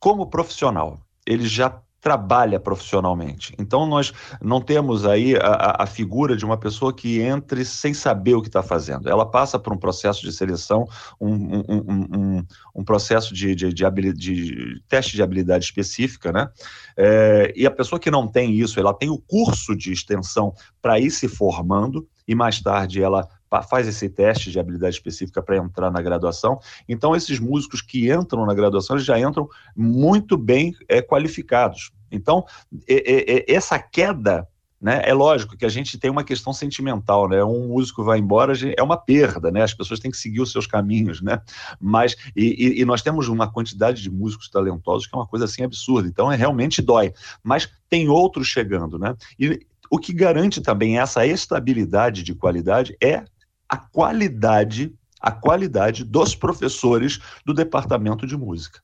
como 0.00 0.26
profissional. 0.26 1.00
Ele 1.24 1.46
já 1.46 1.78
trabalha 2.04 2.60
profissionalmente. 2.60 3.54
Então, 3.58 3.86
nós 3.86 4.12
não 4.42 4.60
temos 4.60 5.06
aí 5.06 5.36
a, 5.36 5.84
a 5.84 5.86
figura 5.86 6.36
de 6.36 6.44
uma 6.44 6.58
pessoa 6.58 6.92
que 6.92 7.18
entre 7.18 7.64
sem 7.64 7.94
saber 7.94 8.34
o 8.34 8.42
que 8.42 8.48
está 8.48 8.62
fazendo. 8.62 9.08
Ela 9.08 9.24
passa 9.24 9.58
por 9.58 9.72
um 9.72 9.78
processo 9.78 10.20
de 10.20 10.30
seleção, 10.30 10.84
um, 11.18 11.32
um, 11.32 11.64
um, 11.78 12.46
um 12.74 12.84
processo 12.84 13.32
de, 13.32 13.54
de, 13.54 13.72
de, 13.72 14.12
de, 14.12 14.82
teste 14.86 15.16
de 15.16 15.22
habilidade 15.22 15.64
específica, 15.64 16.30
né? 16.30 16.50
É, 16.94 17.50
e 17.56 17.66
a 17.66 17.70
pessoa 17.70 17.98
que 17.98 18.10
não 18.10 18.28
tem 18.28 18.52
isso, 18.52 18.78
ela 18.78 18.92
tem 18.92 19.08
o 19.08 19.18
curso 19.18 19.74
de 19.74 19.90
extensão 19.90 20.52
para 20.82 21.00
ir 21.00 21.10
se 21.10 21.26
formando 21.26 22.06
e 22.28 22.34
mais 22.34 22.60
tarde 22.60 23.02
ela 23.02 23.26
faz 23.62 23.86
esse 23.86 24.08
teste 24.08 24.50
de 24.50 24.58
habilidade 24.58 24.96
específica 24.96 25.42
para 25.42 25.56
entrar 25.56 25.90
na 25.90 26.02
graduação. 26.02 26.58
Então, 26.88 27.14
esses 27.14 27.38
músicos 27.38 27.80
que 27.80 28.12
entram 28.12 28.46
na 28.46 28.54
graduação, 28.54 28.98
já 28.98 29.18
entram 29.18 29.48
muito 29.76 30.36
bem 30.36 30.74
é, 30.88 31.00
qualificados. 31.02 31.92
Então, 32.10 32.44
é, 32.88 33.50
é, 33.50 33.52
essa 33.52 33.78
queda 33.78 34.48
né? 34.84 35.00
É 35.02 35.14
lógico 35.14 35.56
que 35.56 35.64
a 35.64 35.68
gente 35.70 35.96
tem 35.98 36.10
uma 36.10 36.22
questão 36.22 36.52
sentimental, 36.52 37.26
né? 37.26 37.42
Um 37.42 37.68
músico 37.68 38.04
vai 38.04 38.18
embora 38.18 38.52
é 38.76 38.82
uma 38.82 38.98
perda, 38.98 39.50
né? 39.50 39.62
As 39.62 39.72
pessoas 39.72 39.98
têm 39.98 40.10
que 40.10 40.16
seguir 40.18 40.42
os 40.42 40.52
seus 40.52 40.66
caminhos, 40.66 41.22
né? 41.22 41.40
Mas 41.80 42.14
e, 42.36 42.82
e, 42.82 42.84
nós 42.84 43.00
temos 43.00 43.26
uma 43.28 43.50
quantidade 43.50 44.02
de 44.02 44.10
músicos 44.10 44.50
talentosos 44.50 45.06
que 45.06 45.16
é 45.16 45.18
uma 45.18 45.26
coisa 45.26 45.46
assim 45.46 45.62
absurda. 45.64 46.06
Então 46.06 46.30
é 46.30 46.36
realmente 46.36 46.82
dói. 46.82 47.14
Mas 47.42 47.66
tem 47.88 48.10
outros 48.10 48.46
chegando, 48.46 48.98
né? 48.98 49.16
E 49.40 49.58
o 49.90 49.98
que 49.98 50.12
garante 50.12 50.60
também 50.60 50.98
essa 50.98 51.26
estabilidade 51.26 52.22
de 52.22 52.34
qualidade 52.34 52.94
é 53.02 53.24
a 53.68 53.76
qualidade, 53.76 54.94
a 55.20 55.30
qualidade 55.30 56.04
dos 56.04 56.34
professores 56.34 57.18
do 57.44 57.54
departamento 57.54 58.26
de 58.26 58.36
música. 58.36 58.80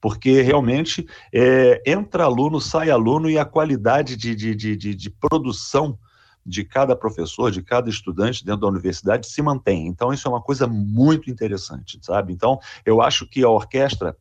Porque 0.00 0.42
realmente 0.42 1.06
é, 1.32 1.82
entra 1.86 2.24
aluno, 2.24 2.60
sai 2.60 2.90
aluno 2.90 3.30
e 3.30 3.38
a 3.38 3.44
qualidade 3.44 4.16
de, 4.16 4.34
de, 4.34 4.54
de, 4.54 4.94
de 4.94 5.10
produção 5.10 5.98
de 6.44 6.64
cada 6.64 6.96
professor, 6.96 7.52
de 7.52 7.62
cada 7.62 7.88
estudante 7.88 8.44
dentro 8.44 8.62
da 8.62 8.66
universidade 8.66 9.28
se 9.28 9.40
mantém. 9.40 9.86
Então, 9.86 10.12
isso 10.12 10.26
é 10.26 10.30
uma 10.30 10.42
coisa 10.42 10.66
muito 10.66 11.30
interessante, 11.30 12.00
sabe? 12.02 12.32
Então, 12.32 12.58
eu 12.84 13.00
acho 13.00 13.28
que 13.28 13.44
a 13.44 13.48
orquestra 13.48 14.16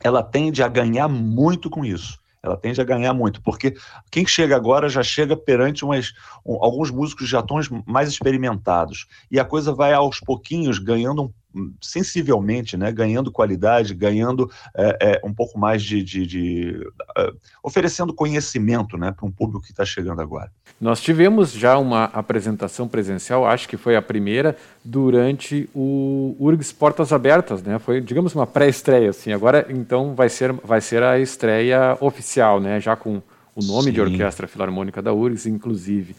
ela 0.00 0.20
tende 0.20 0.64
a 0.64 0.68
ganhar 0.68 1.06
muito 1.06 1.70
com 1.70 1.84
isso 1.84 2.23
ela 2.44 2.58
tende 2.58 2.80
a 2.80 2.84
ganhar 2.84 3.14
muito, 3.14 3.40
porque 3.40 3.74
quem 4.10 4.26
chega 4.26 4.54
agora 4.54 4.86
já 4.86 5.02
chega 5.02 5.34
perante 5.34 5.82
umas, 5.82 6.12
um, 6.44 6.62
alguns 6.62 6.90
músicos 6.90 7.26
já 7.26 7.42
tons 7.42 7.70
mais 7.86 8.10
experimentados, 8.10 9.06
e 9.30 9.40
a 9.40 9.44
coisa 9.44 9.72
vai 9.72 9.94
aos 9.94 10.20
pouquinhos 10.20 10.78
ganhando 10.78 11.32
sensivelmente, 11.80 12.76
né, 12.76 12.90
ganhando 12.90 13.30
qualidade, 13.30 13.94
ganhando 13.94 14.50
é, 14.76 14.98
é, 15.00 15.26
um 15.26 15.32
pouco 15.32 15.58
mais 15.58 15.82
de, 15.82 16.02
de, 16.02 16.26
de 16.26 16.88
uh, 17.18 17.36
oferecendo 17.62 18.12
conhecimento, 18.12 18.96
né, 18.96 19.12
para 19.12 19.26
um 19.26 19.30
público 19.30 19.64
que 19.64 19.70
está 19.70 19.84
chegando 19.84 20.20
agora. 20.20 20.50
Nós 20.80 21.00
tivemos 21.00 21.52
já 21.52 21.78
uma 21.78 22.04
apresentação 22.04 22.88
presencial, 22.88 23.46
acho 23.46 23.68
que 23.68 23.76
foi 23.76 23.96
a 23.96 24.02
primeira 24.02 24.56
durante 24.84 25.68
o 25.74 26.36
URGS 26.38 26.72
Portas 26.72 27.12
Abertas, 27.12 27.62
né? 27.62 27.78
Foi, 27.78 28.00
digamos, 28.00 28.34
uma 28.34 28.46
pré-estreia, 28.46 29.10
assim. 29.10 29.32
Agora, 29.32 29.66
então, 29.70 30.14
vai 30.14 30.28
ser, 30.28 30.52
vai 30.52 30.80
ser 30.80 31.02
a 31.02 31.18
estreia 31.18 31.96
oficial, 32.00 32.60
né? 32.60 32.80
Já 32.80 32.96
com 32.96 33.22
o 33.54 33.64
nome 33.64 33.84
Sim. 33.84 33.92
de 33.92 34.00
Orquestra 34.00 34.48
Filarmônica 34.48 35.00
da 35.00 35.12
URGS, 35.12 35.46
inclusive. 35.46 36.16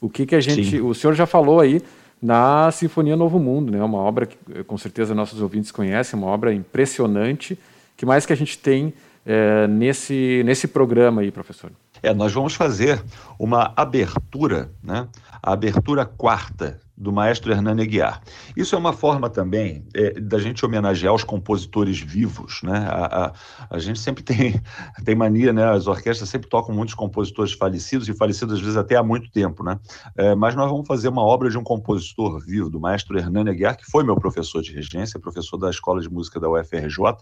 O 0.00 0.10
que 0.10 0.26
que 0.26 0.34
a 0.34 0.40
gente, 0.40 0.70
Sim. 0.70 0.80
o 0.80 0.92
senhor 0.94 1.14
já 1.14 1.26
falou 1.26 1.60
aí 1.60 1.80
na 2.22 2.70
Sinfonia 2.70 3.16
Novo 3.16 3.38
Mundo, 3.40 3.72
né? 3.72 3.82
Uma 3.82 3.98
obra 3.98 4.26
que 4.26 4.36
com 4.64 4.78
certeza 4.78 5.14
nossos 5.14 5.42
ouvintes 5.42 5.72
conhecem, 5.72 6.16
uma 6.18 6.28
obra 6.28 6.54
impressionante. 6.54 7.58
Que 7.96 8.06
mais 8.06 8.24
que 8.24 8.32
a 8.32 8.36
gente 8.36 8.56
tem 8.56 8.94
é, 9.26 9.66
nesse 9.66 10.42
nesse 10.44 10.68
programa 10.68 11.22
aí, 11.22 11.32
professor? 11.32 11.72
É, 12.02 12.14
nós 12.14 12.32
vamos 12.32 12.54
fazer 12.54 13.02
uma 13.38 13.72
abertura, 13.76 14.70
né? 14.82 15.08
A 15.42 15.52
abertura 15.52 16.04
quarta 16.06 16.80
do 16.96 17.10
maestro 17.10 17.50
Hernani 17.50 17.82
Aguiar. 17.82 18.22
Isso 18.56 18.74
é 18.74 18.78
uma 18.78 18.92
forma 18.92 19.30
também 19.30 19.86
é, 19.94 20.20
da 20.20 20.38
gente 20.38 20.64
homenagear 20.64 21.14
os 21.14 21.24
compositores 21.24 21.98
vivos, 21.98 22.60
né? 22.62 22.86
A, 22.88 23.24
a, 23.24 23.32
a, 23.70 23.78
gente 23.78 23.98
sempre 23.98 24.22
tem, 24.22 24.60
tem 25.04 25.14
mania, 25.14 25.52
né? 25.52 25.64
As 25.64 25.86
orquestras 25.86 26.28
sempre 26.28 26.48
tocam 26.48 26.74
muitos 26.74 26.94
compositores 26.94 27.52
falecidos 27.52 28.08
e 28.08 28.14
falecidos 28.14 28.54
às 28.54 28.60
vezes 28.60 28.76
até 28.76 28.96
há 28.96 29.02
muito 29.02 29.30
tempo, 29.30 29.64
né? 29.64 29.80
É, 30.16 30.34
mas 30.34 30.54
nós 30.54 30.70
vamos 30.70 30.86
fazer 30.86 31.08
uma 31.08 31.22
obra 31.22 31.50
de 31.50 31.58
um 31.58 31.64
compositor 31.64 32.38
vivo, 32.40 32.68
do 32.68 32.78
maestro 32.78 33.18
Hernani 33.18 33.50
Aguiar, 33.50 33.76
que 33.76 33.90
foi 33.90 34.04
meu 34.04 34.16
professor 34.16 34.62
de 34.62 34.72
regência, 34.72 35.18
professor 35.18 35.56
da 35.56 35.70
Escola 35.70 36.00
de 36.00 36.10
Música 36.10 36.38
da 36.38 36.48
UFRJ, 36.48 37.16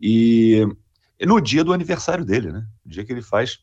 e 0.00 0.66
no 1.24 1.40
dia 1.40 1.64
do 1.64 1.72
aniversário 1.72 2.24
dele, 2.24 2.52
né? 2.52 2.66
O 2.84 2.88
dia 2.88 3.04
que 3.04 3.12
ele 3.12 3.22
faz 3.22 3.60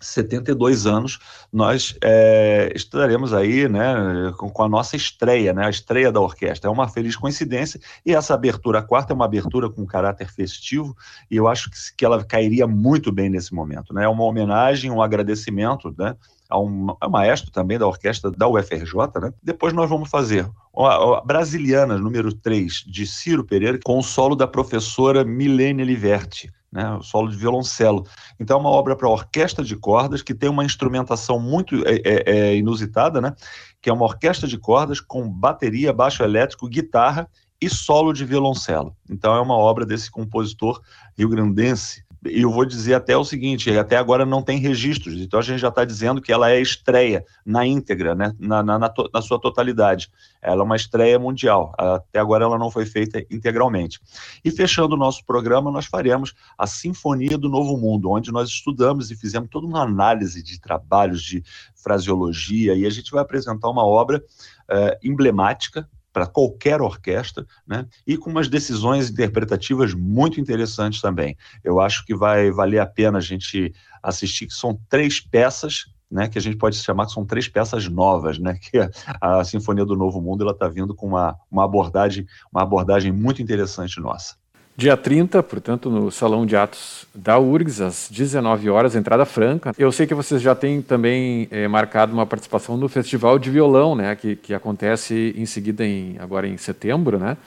72 0.00 0.86
anos, 0.86 1.18
nós 1.52 1.96
é, 2.02 2.72
estaremos 2.74 3.32
aí 3.32 3.68
né, 3.68 4.32
com, 4.36 4.50
com, 4.50 4.62
a 4.62 4.68
nossa 4.68 4.96
estreia, 4.96 5.52
né, 5.52 5.66
a 5.66 5.70
estreia 5.70 6.12
da 6.12 6.20
orquestra. 6.20 6.68
É 6.68 6.72
uma 6.72 6.88
feliz 6.88 7.16
coincidência 7.16 7.80
e 8.04 8.14
essa 8.14 8.34
abertura 8.34 8.82
quarta 8.82 9.12
é 9.12 9.14
uma 9.14 9.24
abertura 9.24 9.70
com 9.70 9.86
caráter 9.86 10.30
festivo 10.30 10.96
e 11.30 11.36
eu 11.36 11.48
acho 11.48 11.70
que, 11.70 11.76
que 11.96 12.04
ela 12.04 12.22
cairia 12.24 12.66
muito 12.66 13.10
bem 13.10 13.30
nesse 13.30 13.54
momento. 13.54 13.94
Né? 13.94 14.04
É 14.04 14.08
uma 14.08 14.24
homenagem, 14.24 14.90
um 14.90 15.02
agradecimento 15.02 15.94
né, 15.98 16.14
a 16.48 16.60
um, 16.60 16.94
a 17.00 17.06
um 17.06 17.10
maestro 17.10 17.50
também 17.50 17.78
da 17.78 17.86
orquestra 17.86 18.30
da 18.30 18.48
UFRJ. 18.48 18.92
Né? 19.20 19.32
Depois 19.42 19.72
nós 19.72 19.88
vamos 19.88 20.10
fazer 20.10 20.48
a, 20.76 21.18
a 21.18 21.20
Brasiliana, 21.24 21.98
número 21.98 22.32
3, 22.32 22.84
de 22.86 23.06
Ciro 23.06 23.44
Pereira, 23.44 23.78
com 23.84 23.98
o 23.98 24.02
solo 24.02 24.36
da 24.36 24.46
professora 24.46 25.24
Milene 25.24 25.84
Liverti 25.84 26.50
né, 26.76 26.92
o 26.92 27.02
solo 27.02 27.30
de 27.30 27.36
violoncelo. 27.36 28.06
Então 28.38 28.58
é 28.58 28.60
uma 28.60 28.68
obra 28.68 28.94
para 28.94 29.08
orquestra 29.08 29.64
de 29.64 29.74
cordas 29.74 30.20
que 30.20 30.34
tem 30.34 30.50
uma 30.50 30.62
instrumentação 30.62 31.40
muito 31.40 31.74
é, 31.88 32.02
é, 32.04 32.22
é, 32.26 32.56
inusitada, 32.56 33.18
né, 33.18 33.34
que 33.80 33.88
é 33.88 33.92
uma 33.92 34.04
orquestra 34.04 34.46
de 34.46 34.58
cordas 34.58 35.00
com 35.00 35.26
bateria, 35.26 35.90
baixo 35.90 36.22
elétrico, 36.22 36.68
guitarra 36.68 37.26
e 37.58 37.70
solo 37.70 38.12
de 38.12 38.26
violoncelo. 38.26 38.94
Então 39.08 39.34
é 39.34 39.40
uma 39.40 39.56
obra 39.56 39.86
desse 39.86 40.10
compositor 40.10 40.82
rio-grandense 41.16 42.04
eu 42.30 42.50
vou 42.50 42.64
dizer 42.64 42.94
até 42.94 43.16
o 43.16 43.24
seguinte: 43.24 43.70
até 43.76 43.96
agora 43.96 44.24
não 44.26 44.42
tem 44.42 44.58
registros, 44.58 45.20
então 45.20 45.40
a 45.40 45.42
gente 45.42 45.60
já 45.60 45.68
está 45.68 45.84
dizendo 45.84 46.20
que 46.20 46.32
ela 46.32 46.50
é 46.50 46.60
estreia 46.60 47.24
na 47.44 47.66
íntegra, 47.66 48.14
né? 48.14 48.32
na, 48.38 48.62
na, 48.62 48.78
na, 48.78 48.88
to, 48.88 49.08
na, 49.12 49.22
sua 49.22 49.40
totalidade. 49.40 50.10
Ela 50.40 50.62
é 50.62 50.64
uma 50.64 50.76
estreia 50.76 51.18
mundial, 51.18 51.72
até 51.76 52.18
agora 52.18 52.44
ela 52.44 52.58
não 52.58 52.70
foi 52.70 52.86
feita 52.86 53.24
integralmente. 53.30 54.00
E 54.44 54.50
fechando 54.50 54.94
o 54.94 54.98
nosso 54.98 55.24
programa, 55.24 55.70
nós 55.70 55.86
faremos 55.86 56.34
a 56.56 56.66
Sinfonia 56.66 57.36
do 57.36 57.48
Novo 57.48 57.76
Mundo, 57.76 58.10
onde 58.10 58.30
nós 58.32 58.48
estudamos 58.48 59.10
e 59.10 59.16
fizemos 59.16 59.48
toda 59.50 59.66
uma 59.66 59.82
análise 59.82 60.42
de 60.42 60.60
trabalhos 60.60 61.22
de 61.22 61.42
fraseologia, 61.74 62.74
e 62.74 62.86
a 62.86 62.90
gente 62.90 63.10
vai 63.10 63.22
apresentar 63.22 63.70
uma 63.70 63.84
obra 63.84 64.18
uh, 64.18 64.96
emblemática 65.02 65.88
para 66.16 66.26
qualquer 66.26 66.80
orquestra, 66.80 67.46
né? 67.66 67.86
E 68.06 68.16
com 68.16 68.30
umas 68.30 68.48
decisões 68.48 69.10
interpretativas 69.10 69.92
muito 69.92 70.40
interessantes 70.40 71.02
também. 71.02 71.36
Eu 71.62 71.78
acho 71.78 72.06
que 72.06 72.14
vai 72.14 72.50
valer 72.50 72.78
a 72.78 72.86
pena 72.86 73.18
a 73.18 73.20
gente 73.20 73.74
assistir, 74.02 74.46
que 74.46 74.54
são 74.54 74.80
três 74.88 75.20
peças 75.20 75.84
né, 76.10 76.26
que 76.26 76.38
a 76.38 76.40
gente 76.40 76.56
pode 76.56 76.76
chamar 76.76 77.04
que 77.04 77.12
são 77.12 77.26
três 77.26 77.48
peças 77.48 77.86
novas, 77.86 78.38
né, 78.38 78.54
que 78.62 78.78
a, 79.20 79.44
Sinfonia 79.44 79.84
do 79.84 79.94
Novo 79.94 80.22
Mundo 80.22 80.42
ela 80.42 80.52
está 80.52 80.68
vindo 80.68 80.94
com 80.94 81.06
uma, 81.06 81.36
uma 81.50 81.64
abordagem 81.64 82.24
uma 82.50 82.62
abordagem 82.62 83.12
muito 83.12 83.42
interessante 83.42 84.00
nossa. 84.00 84.36
Dia 84.76 84.94
30, 84.94 85.42
portanto, 85.42 85.88
no 85.88 86.10
Salão 86.10 86.44
de 86.44 86.54
Atos 86.54 87.06
da 87.14 87.38
URGS, 87.38 87.80
às 87.80 88.08
19 88.10 88.68
horas, 88.68 88.94
entrada 88.94 89.24
franca. 89.24 89.72
Eu 89.78 89.90
sei 89.90 90.06
que 90.06 90.14
vocês 90.14 90.42
já 90.42 90.54
têm 90.54 90.82
também 90.82 91.48
é, 91.50 91.66
marcado 91.66 92.12
uma 92.12 92.26
participação 92.26 92.76
no 92.76 92.86
Festival 92.86 93.38
de 93.38 93.50
Violão, 93.50 93.94
né, 93.94 94.14
que, 94.14 94.36
que 94.36 94.52
acontece 94.52 95.34
em 95.34 95.46
seguida, 95.46 95.82
em, 95.82 96.16
agora 96.20 96.46
em 96.46 96.58
setembro, 96.58 97.18
né? 97.18 97.38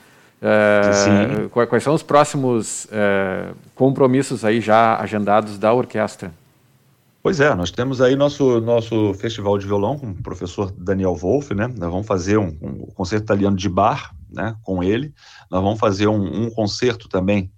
É, 0.42 1.48
quais 1.68 1.82
são 1.84 1.94
os 1.94 2.02
próximos 2.02 2.88
é, 2.90 3.50
compromissos 3.76 4.44
aí 4.44 4.60
já 4.60 4.96
agendados 4.96 5.56
da 5.56 5.72
orquestra? 5.72 6.32
Pois 7.22 7.38
é, 7.38 7.54
nós 7.54 7.70
temos 7.70 8.00
aí 8.00 8.16
nosso, 8.16 8.60
nosso 8.60 9.14
festival 9.14 9.56
de 9.58 9.66
violão 9.66 9.98
com 9.98 10.06
o 10.06 10.14
professor 10.14 10.72
Daniel 10.72 11.14
Wolff, 11.14 11.54
né? 11.54 11.68
Nós 11.68 11.90
vamos 11.90 12.06
fazer 12.06 12.38
um, 12.38 12.56
um 12.60 12.86
concerto 12.94 13.24
italiano 13.24 13.56
de 13.56 13.68
bar, 13.68 14.14
né? 14.32 14.56
Com 14.62 14.82
ele. 14.82 15.14
Nós 15.50 15.62
vamos 15.62 15.78
fazer 15.78 16.06
um, 16.06 16.46
um 16.46 16.50
concerto 16.50 17.08
também 17.08 17.52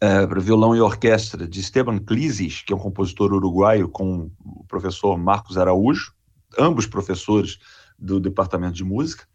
é, 0.00 0.26
para 0.26 0.40
violão 0.40 0.74
e 0.74 0.80
orquestra 0.80 1.46
de 1.46 1.60
Esteban 1.60 1.98
Clisis, 1.98 2.62
que 2.62 2.72
é 2.72 2.76
um 2.76 2.80
compositor 2.80 3.32
uruguaio, 3.32 3.88
com 3.88 4.30
o 4.44 4.64
professor 4.66 5.16
Marcos 5.16 5.56
Araújo, 5.56 6.12
ambos 6.58 6.86
professores 6.86 7.58
do 7.98 8.20
Departamento 8.20 8.74
de 8.74 8.84
Música. 8.84 9.26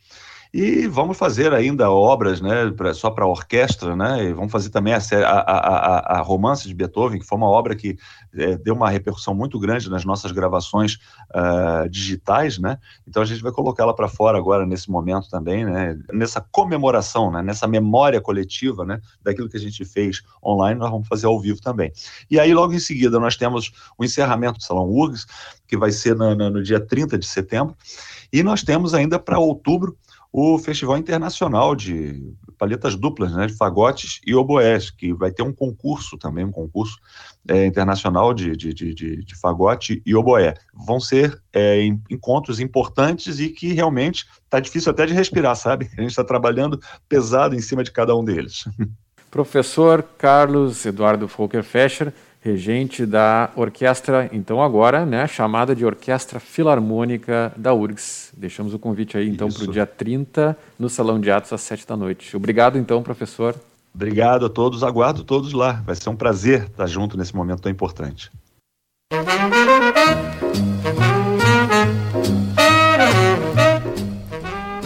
E 0.51 0.87
vamos 0.87 1.15
fazer 1.15 1.53
ainda 1.53 1.91
obras 1.91 2.41
né, 2.41 2.71
pra, 2.71 2.91
só 2.91 3.11
para 3.11 3.27
orquestra, 3.27 3.95
né? 3.95 4.23
E 4.23 4.33
vamos 4.33 4.51
fazer 4.51 4.71
também 4.71 4.95
a, 4.95 4.97
a, 4.97 5.39
a, 5.39 6.17
a, 6.17 6.21
Romance 6.21 6.67
de 6.67 6.73
Beethoven, 6.73 7.19
que 7.19 7.25
foi 7.25 7.37
uma 7.37 7.47
obra 7.47 7.75
que 7.75 7.95
é, 8.33 8.57
deu 8.57 8.73
uma 8.73 8.89
repercussão 8.89 9.35
muito 9.35 9.59
grande 9.59 9.91
nas 9.91 10.03
nossas 10.03 10.31
gravações 10.31 10.97
uh, 11.35 11.87
digitais, 11.87 12.57
né? 12.57 12.79
Então 13.07 13.21
a 13.21 13.25
gente 13.27 13.43
vai 13.43 13.51
colocá-la 13.51 13.93
para 13.93 14.07
fora 14.07 14.39
agora 14.39 14.65
nesse 14.65 14.89
momento 14.89 15.29
também, 15.29 15.63
né? 15.65 15.95
Nessa 16.11 16.41
comemoração, 16.41 17.31
né? 17.31 17.43
nessa 17.43 17.67
memória 17.67 18.19
coletiva, 18.19 18.83
né? 18.83 18.99
Daquilo 19.21 19.49
que 19.49 19.57
a 19.57 19.61
gente 19.61 19.85
fez 19.85 20.23
online, 20.43 20.79
nós 20.79 20.89
vamos 20.89 21.07
fazer 21.07 21.27
ao 21.27 21.39
vivo 21.39 21.61
também. 21.61 21.91
E 22.29 22.39
aí 22.39 22.55
logo 22.55 22.73
em 22.73 22.79
seguida 22.79 23.19
nós 23.19 23.37
temos 23.37 23.71
o 23.95 24.03
encerramento 24.03 24.57
do 24.57 24.63
Salão 24.63 24.89
URGS, 24.89 25.27
que 25.67 25.77
vai 25.77 25.91
ser 25.91 26.15
no, 26.15 26.33
no, 26.33 26.49
no 26.49 26.63
dia 26.63 26.79
30 26.79 27.19
de 27.19 27.27
setembro, 27.27 27.77
e 28.33 28.41
nós 28.41 28.63
temos 28.63 28.95
ainda 28.95 29.19
para 29.19 29.37
outubro 29.37 29.95
o 30.31 30.59
Festival 30.59 30.97
Internacional 30.97 31.75
de 31.75 32.33
Palhetas 32.57 32.95
Duplas, 32.95 33.33
né, 33.33 33.47
de 33.47 33.53
fagotes 33.53 34.21
e 34.25 34.35
oboés, 34.35 34.91
que 34.91 35.13
vai 35.13 35.31
ter 35.31 35.41
um 35.41 35.53
concurso 35.53 36.17
também, 36.17 36.45
um 36.45 36.51
concurso 36.51 36.97
é, 37.47 37.65
internacional 37.65 38.33
de, 38.33 38.55
de, 38.55 38.73
de, 38.73 38.93
de, 38.93 39.35
fagote 39.39 40.01
e 40.05 40.15
oboé. 40.15 40.53
Vão 40.73 40.99
ser 40.99 41.41
é, 41.51 41.83
encontros 42.09 42.59
importantes 42.59 43.39
e 43.39 43.49
que 43.49 43.73
realmente 43.73 44.25
está 44.43 44.59
difícil 44.59 44.91
até 44.91 45.05
de 45.05 45.13
respirar, 45.13 45.55
sabe? 45.55 45.89
A 45.97 46.01
gente 46.01 46.11
está 46.11 46.23
trabalhando 46.23 46.79
pesado 47.07 47.55
em 47.55 47.61
cima 47.61 47.83
de 47.83 47.91
cada 47.91 48.15
um 48.15 48.23
deles. 48.23 48.65
Professor 49.31 50.03
Carlos 50.17 50.85
Eduardo 50.85 51.27
Folker 51.27 51.63
Fescher, 51.63 52.11
regente 52.41 53.05
da 53.05 53.51
orquestra, 53.55 54.29
então 54.31 54.63
agora, 54.63 55.05
né, 55.05 55.27
chamada 55.27 55.75
de 55.75 55.85
Orquestra 55.85 56.39
Filarmônica 56.39 57.51
da 57.55 57.73
URGS. 57.73 58.31
Deixamos 58.35 58.73
o 58.73 58.79
convite 58.79 59.17
aí, 59.17 59.29
então, 59.29 59.49
para 59.49 59.63
o 59.63 59.67
dia 59.67 59.85
30, 59.85 60.57
no 60.77 60.89
Salão 60.89 61.19
de 61.19 61.29
Atos, 61.29 61.51
às 61.51 61.61
7 61.61 61.85
da 61.85 61.97
noite. 61.97 62.35
Obrigado, 62.37 62.77
então, 62.77 63.03
professor. 63.03 63.55
Obrigado 63.93 64.45
a 64.45 64.49
todos, 64.49 64.83
aguardo 64.83 65.23
todos 65.23 65.51
lá. 65.51 65.83
Vai 65.85 65.95
ser 65.95 66.09
um 66.09 66.15
prazer 66.15 66.63
estar 66.63 66.87
junto 66.87 67.17
nesse 67.17 67.35
momento 67.35 67.61
tão 67.61 67.71
importante. 67.71 68.31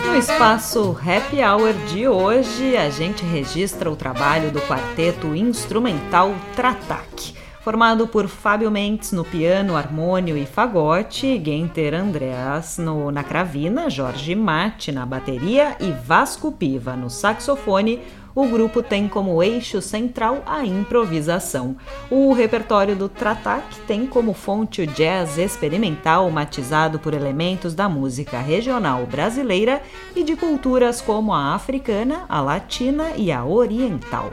No 0.07 0.17
espaço 0.17 0.97
Happy 1.01 1.43
Hour 1.43 1.73
de 1.91 2.07
hoje, 2.07 2.77
a 2.77 2.89
gente 2.89 3.23
registra 3.25 3.91
o 3.91 3.95
trabalho 3.95 4.51
do 4.51 4.61
quarteto 4.61 5.35
instrumental 5.35 6.33
Tratac 6.55 7.42
formado 7.63 8.07
por 8.07 8.27
Fábio 8.27 8.69
Mendes 8.69 9.13
no 9.13 9.23
piano, 9.23 9.77
harmônio 9.77 10.37
e 10.37 10.45
fagote, 10.45 11.41
Genter 11.43 11.93
Andreas 11.93 12.77
no, 12.77 13.09
na 13.09 13.23
cravina, 13.23 13.89
Jorge 13.89 14.35
Mate 14.35 14.91
na 14.91 15.05
bateria 15.05 15.77
e 15.79 15.89
Vasco 15.91 16.51
Piva 16.51 16.97
no 16.97 17.09
saxofone, 17.09 18.01
o 18.35 18.47
grupo 18.47 18.81
tem 18.81 19.07
como 19.07 19.41
eixo 19.41 19.81
central 19.81 20.41
a 20.45 20.65
improvisação. 20.65 21.77
O 22.09 22.33
repertório 22.33 22.95
do 22.95 23.07
Tratac 23.07 23.79
tem 23.87 24.07
como 24.07 24.33
fonte 24.33 24.81
o 24.81 24.87
jazz 24.87 25.37
experimental 25.37 26.29
matizado 26.31 26.99
por 26.99 27.13
elementos 27.13 27.73
da 27.73 27.87
música 27.87 28.39
regional 28.39 29.05
brasileira 29.05 29.81
e 30.15 30.23
de 30.23 30.35
culturas 30.35 30.99
como 30.99 31.33
a 31.33 31.53
africana, 31.53 32.25
a 32.27 32.41
latina 32.41 33.11
e 33.15 33.31
a 33.31 33.45
oriental. 33.45 34.31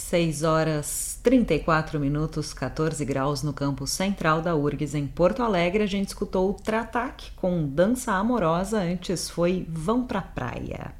6 0.00 0.42
horas 0.42 1.18
34 1.22 2.00
minutos, 2.00 2.52
14 2.52 3.04
graus 3.04 3.42
no 3.42 3.52
campo 3.52 3.86
central 3.86 4.40
da 4.40 4.56
URGS 4.56 4.94
em 4.94 5.06
Porto 5.06 5.42
Alegre. 5.42 5.82
A 5.82 5.86
gente 5.86 6.08
escutou 6.08 6.50
o 6.50 6.54
Tratac 6.54 7.30
com 7.36 7.66
Dança 7.66 8.12
Amorosa, 8.12 8.80
antes 8.80 9.28
foi 9.28 9.66
Vão 9.68 10.04
Pra 10.04 10.22
Praia. 10.22 10.92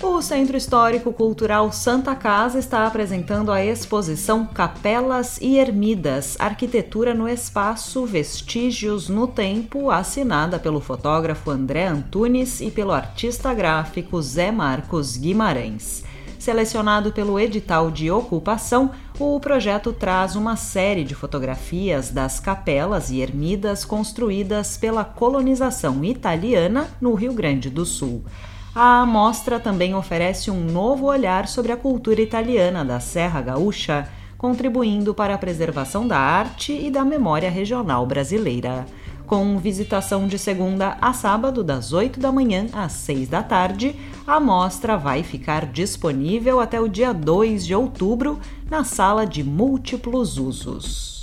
O 0.00 0.22
Centro 0.22 0.56
Histórico 0.56 1.12
Cultural 1.12 1.70
Santa 1.72 2.14
Casa 2.14 2.58
está 2.58 2.86
apresentando 2.86 3.52
a 3.52 3.64
exposição 3.64 4.46
Capelas 4.46 5.38
e 5.40 5.58
Ermidas, 5.58 6.36
Arquitetura 6.38 7.14
no 7.14 7.28
Espaço, 7.28 8.06
Vestígios 8.06 9.08
no 9.08 9.26
Tempo, 9.26 9.90
assinada 9.90 10.58
pelo 10.58 10.80
fotógrafo 10.80 11.50
André 11.50 11.86
Antunes 11.86 12.60
e 12.60 12.70
pelo 12.70 12.92
artista 12.92 13.52
gráfico 13.52 14.20
Zé 14.22 14.50
Marcos 14.50 15.16
Guimarães. 15.16 16.07
Selecionado 16.38 17.12
pelo 17.12 17.38
edital 17.38 17.90
de 17.90 18.10
ocupação, 18.10 18.92
o 19.18 19.40
projeto 19.40 19.92
traz 19.92 20.36
uma 20.36 20.54
série 20.54 21.02
de 21.02 21.14
fotografias 21.14 22.10
das 22.10 22.38
capelas 22.38 23.10
e 23.10 23.20
ermidas 23.20 23.84
construídas 23.84 24.76
pela 24.76 25.04
colonização 25.04 26.04
italiana 26.04 26.88
no 27.00 27.14
Rio 27.14 27.32
Grande 27.32 27.68
do 27.68 27.84
Sul. 27.84 28.24
A 28.72 29.04
mostra 29.04 29.58
também 29.58 29.96
oferece 29.96 30.48
um 30.48 30.60
novo 30.60 31.06
olhar 31.06 31.48
sobre 31.48 31.72
a 31.72 31.76
cultura 31.76 32.20
italiana 32.20 32.84
da 32.84 33.00
Serra 33.00 33.42
Gaúcha, 33.42 34.08
contribuindo 34.38 35.12
para 35.12 35.34
a 35.34 35.38
preservação 35.38 36.06
da 36.06 36.18
arte 36.18 36.72
e 36.72 36.88
da 36.88 37.04
memória 37.04 37.50
regional 37.50 38.06
brasileira. 38.06 38.86
Com 39.28 39.58
visitação 39.58 40.26
de 40.26 40.38
segunda 40.38 40.96
a 41.02 41.12
sábado, 41.12 41.62
das 41.62 41.92
8 41.92 42.18
da 42.18 42.32
manhã 42.32 42.66
às 42.72 42.92
6 42.92 43.28
da 43.28 43.42
tarde, 43.42 43.94
a 44.26 44.40
mostra 44.40 44.96
vai 44.96 45.22
ficar 45.22 45.66
disponível 45.66 46.60
até 46.60 46.80
o 46.80 46.88
dia 46.88 47.12
2 47.12 47.66
de 47.66 47.74
outubro 47.74 48.40
na 48.70 48.84
sala 48.84 49.26
de 49.26 49.44
múltiplos 49.44 50.38
usos. 50.38 51.22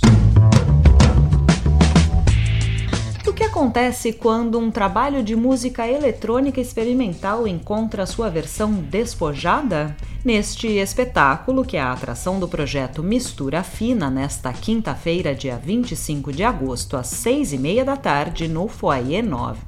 O 3.26 3.32
que 3.32 3.42
acontece 3.42 4.12
quando 4.12 4.56
um 4.56 4.70
trabalho 4.70 5.20
de 5.20 5.34
música 5.34 5.88
eletrônica 5.88 6.60
experimental 6.60 7.44
encontra 7.48 8.06
sua 8.06 8.30
versão 8.30 8.72
despojada? 8.72 9.96
Neste 10.26 10.66
espetáculo, 10.66 11.64
que 11.64 11.76
é 11.76 11.80
a 11.80 11.92
atração 11.92 12.40
do 12.40 12.48
projeto 12.48 13.00
Mistura 13.00 13.62
Fina, 13.62 14.10
nesta 14.10 14.52
quinta-feira, 14.52 15.32
dia 15.32 15.56
25 15.56 16.32
de 16.32 16.42
agosto, 16.42 16.96
às 16.96 17.06
seis 17.06 17.52
e 17.52 17.56
meia 17.56 17.84
da 17.84 17.96
tarde, 17.96 18.48
no 18.48 18.66
Foyer 18.66 19.24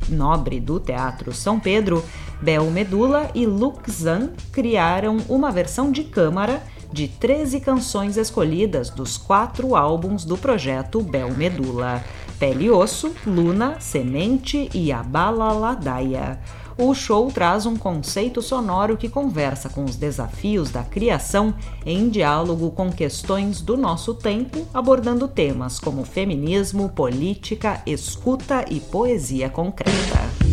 Nobre 0.09 0.59
do 0.59 0.81
Teatro 0.81 1.33
São 1.33 1.61
Pedro, 1.61 2.05
Bel 2.43 2.65
Medula 2.73 3.31
e 3.37 3.47
Luke 3.47 3.89
Zan 3.89 4.31
criaram 4.51 5.19
uma 5.29 5.53
versão 5.53 5.93
de 5.93 6.03
câmara 6.03 6.61
de 6.93 7.07
13 7.07 7.61
canções 7.61 8.17
escolhidas 8.17 8.91
dos 8.91 9.17
quatro 9.17 9.77
álbuns 9.77 10.25
do 10.25 10.37
projeto 10.37 11.01
Bel 11.01 11.31
Medula. 11.37 12.03
Pele 12.37 12.65
e 12.65 12.71
Osso, 12.71 13.13
Luna, 13.25 13.79
Semente 13.79 14.69
e 14.75 14.91
a 14.91 15.05
Balaladaia. 15.05 16.41
O 16.81 16.95
show 16.95 17.29
traz 17.33 17.67
um 17.67 17.77
conceito 17.77 18.41
sonoro 18.41 18.97
que 18.97 19.09
conversa 19.09 19.69
com 19.69 19.85
os 19.85 19.97
desafios 19.97 20.71
da 20.71 20.85
criação 20.85 21.53
em 21.85 22.09
diálogo 22.09 22.71
com 22.71 22.93
questões 22.93 23.61
do 23.61 23.77
nosso 23.77 24.15
tempo, 24.15 24.65
abordando 24.73 25.27
temas 25.27 25.81
como 25.81 26.05
feminismo, 26.05 26.89
política, 26.91 27.83
escuta 27.85 28.65
e 28.71 28.79
poesia 28.79 29.51
concreta. 29.51 30.48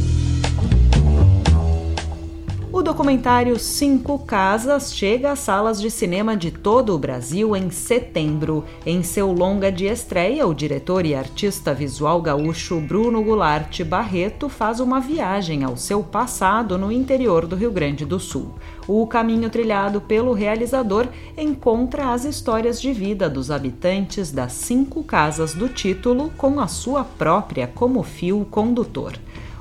Documentário 2.85 3.57
Cinco 3.57 4.19
Casas 4.19 4.93
chega 4.93 5.31
às 5.31 5.39
salas 5.39 5.81
de 5.81 5.89
cinema 5.89 6.37
de 6.37 6.51
todo 6.51 6.93
o 6.93 6.99
Brasil 6.99 7.55
em 7.55 7.71
setembro. 7.71 8.63
Em 8.85 9.01
seu 9.01 9.31
longa 9.31 9.71
de 9.71 9.85
estreia, 9.87 10.45
o 10.45 10.53
diretor 10.53 11.03
e 11.03 11.15
artista 11.15 11.73
visual 11.73 12.21
gaúcho 12.21 12.79
Bruno 12.79 13.23
Goulart 13.23 13.83
Barreto 13.83 14.47
faz 14.47 14.79
uma 14.79 14.99
viagem 14.99 15.63
ao 15.63 15.75
seu 15.75 16.03
passado 16.03 16.77
no 16.77 16.91
interior 16.91 17.47
do 17.47 17.55
Rio 17.55 17.71
Grande 17.71 18.05
do 18.05 18.19
Sul. 18.19 18.53
O 18.87 19.07
caminho 19.07 19.49
trilhado 19.49 19.99
pelo 19.99 20.31
realizador 20.31 21.07
encontra 21.35 22.13
as 22.13 22.23
histórias 22.23 22.79
de 22.79 22.93
vida 22.93 23.27
dos 23.27 23.49
habitantes 23.49 24.31
das 24.31 24.51
cinco 24.51 25.03
casas 25.03 25.55
do 25.55 25.67
título 25.67 26.31
com 26.37 26.59
a 26.59 26.67
sua 26.67 27.03
própria 27.03 27.65
como 27.65 28.03
fio 28.03 28.45
condutor. 28.51 29.13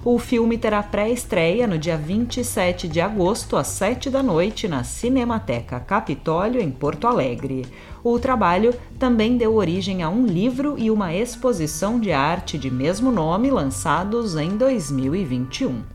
O 0.04 0.18
filme 0.18 0.58
terá 0.58 0.82
pré-estreia 0.82 1.66
no 1.66 1.78
dia 1.78 1.96
27 1.96 2.86
de 2.86 3.00
agosto, 3.00 3.56
às 3.56 3.68
7 3.68 4.10
da 4.10 4.22
noite, 4.22 4.68
na 4.68 4.84
Cinemateca 4.84 5.80
Capitólio, 5.80 6.60
em 6.60 6.70
Porto 6.70 7.06
Alegre. 7.06 7.64
O 8.02 8.18
trabalho 8.18 8.74
também 8.98 9.38
deu 9.38 9.54
origem 9.54 10.02
a 10.02 10.10
um 10.10 10.26
livro 10.26 10.74
e 10.76 10.90
uma 10.90 11.14
exposição 11.14 11.98
de 11.98 12.12
arte 12.12 12.58
de 12.58 12.70
mesmo 12.70 13.10
nome 13.10 13.50
lançados 13.50 14.36
em 14.36 14.58
2021. 14.58 15.93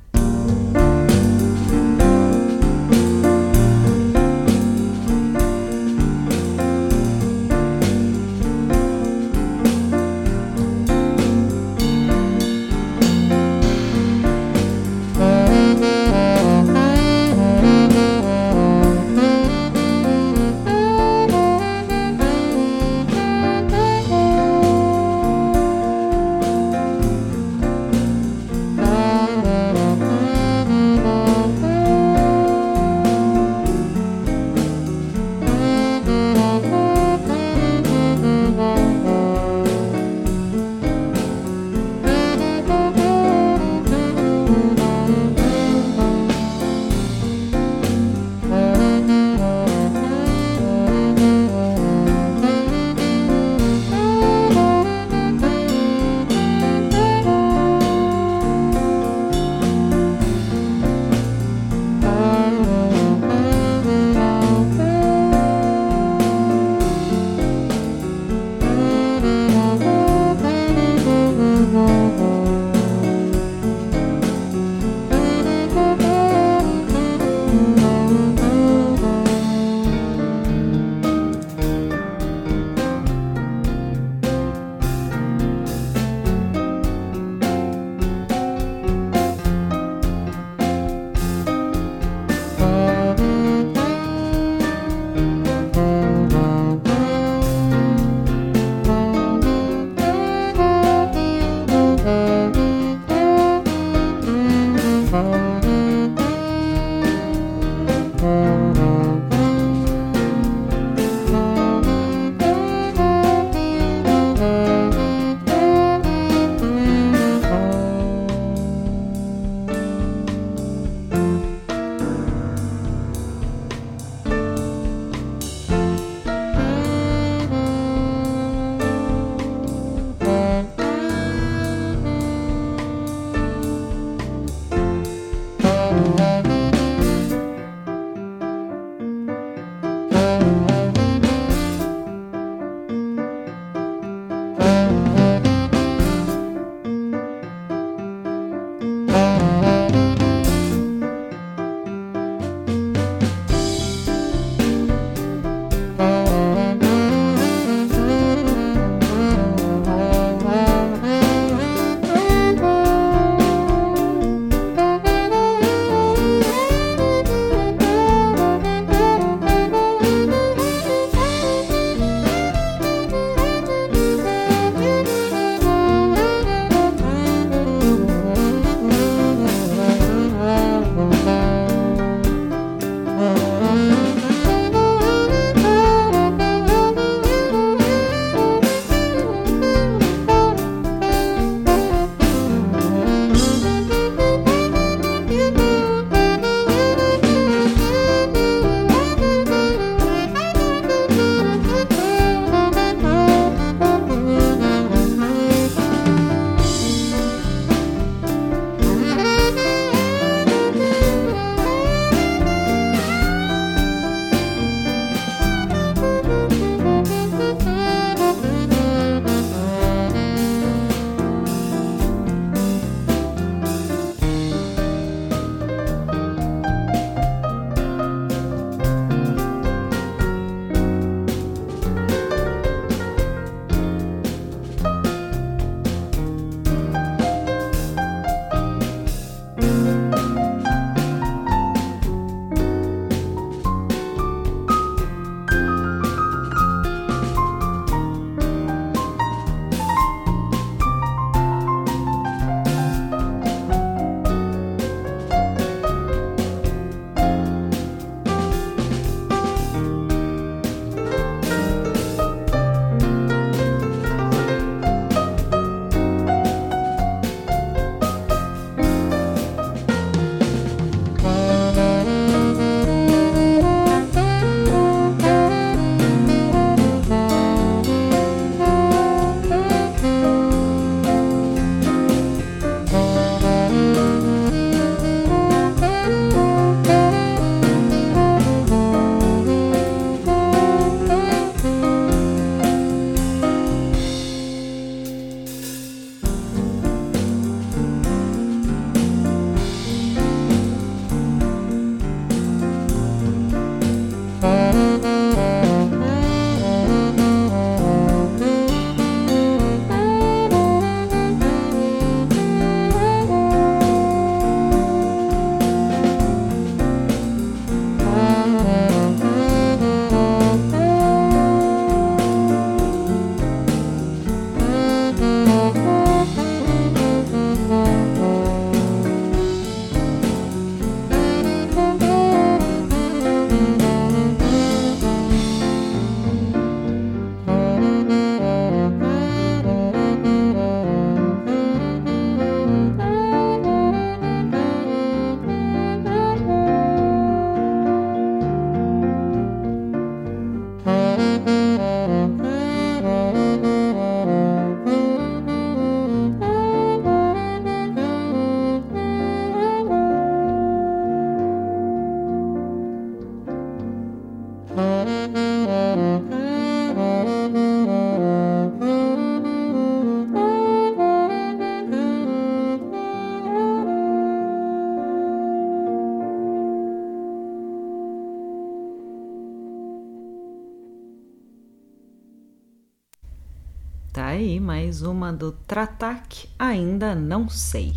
Mais 384.90 385.04
uma 385.04 385.32
do 385.32 385.52
Tratac, 385.52 386.50
ainda 386.58 387.14
não 387.14 387.48
sei. 387.48 387.94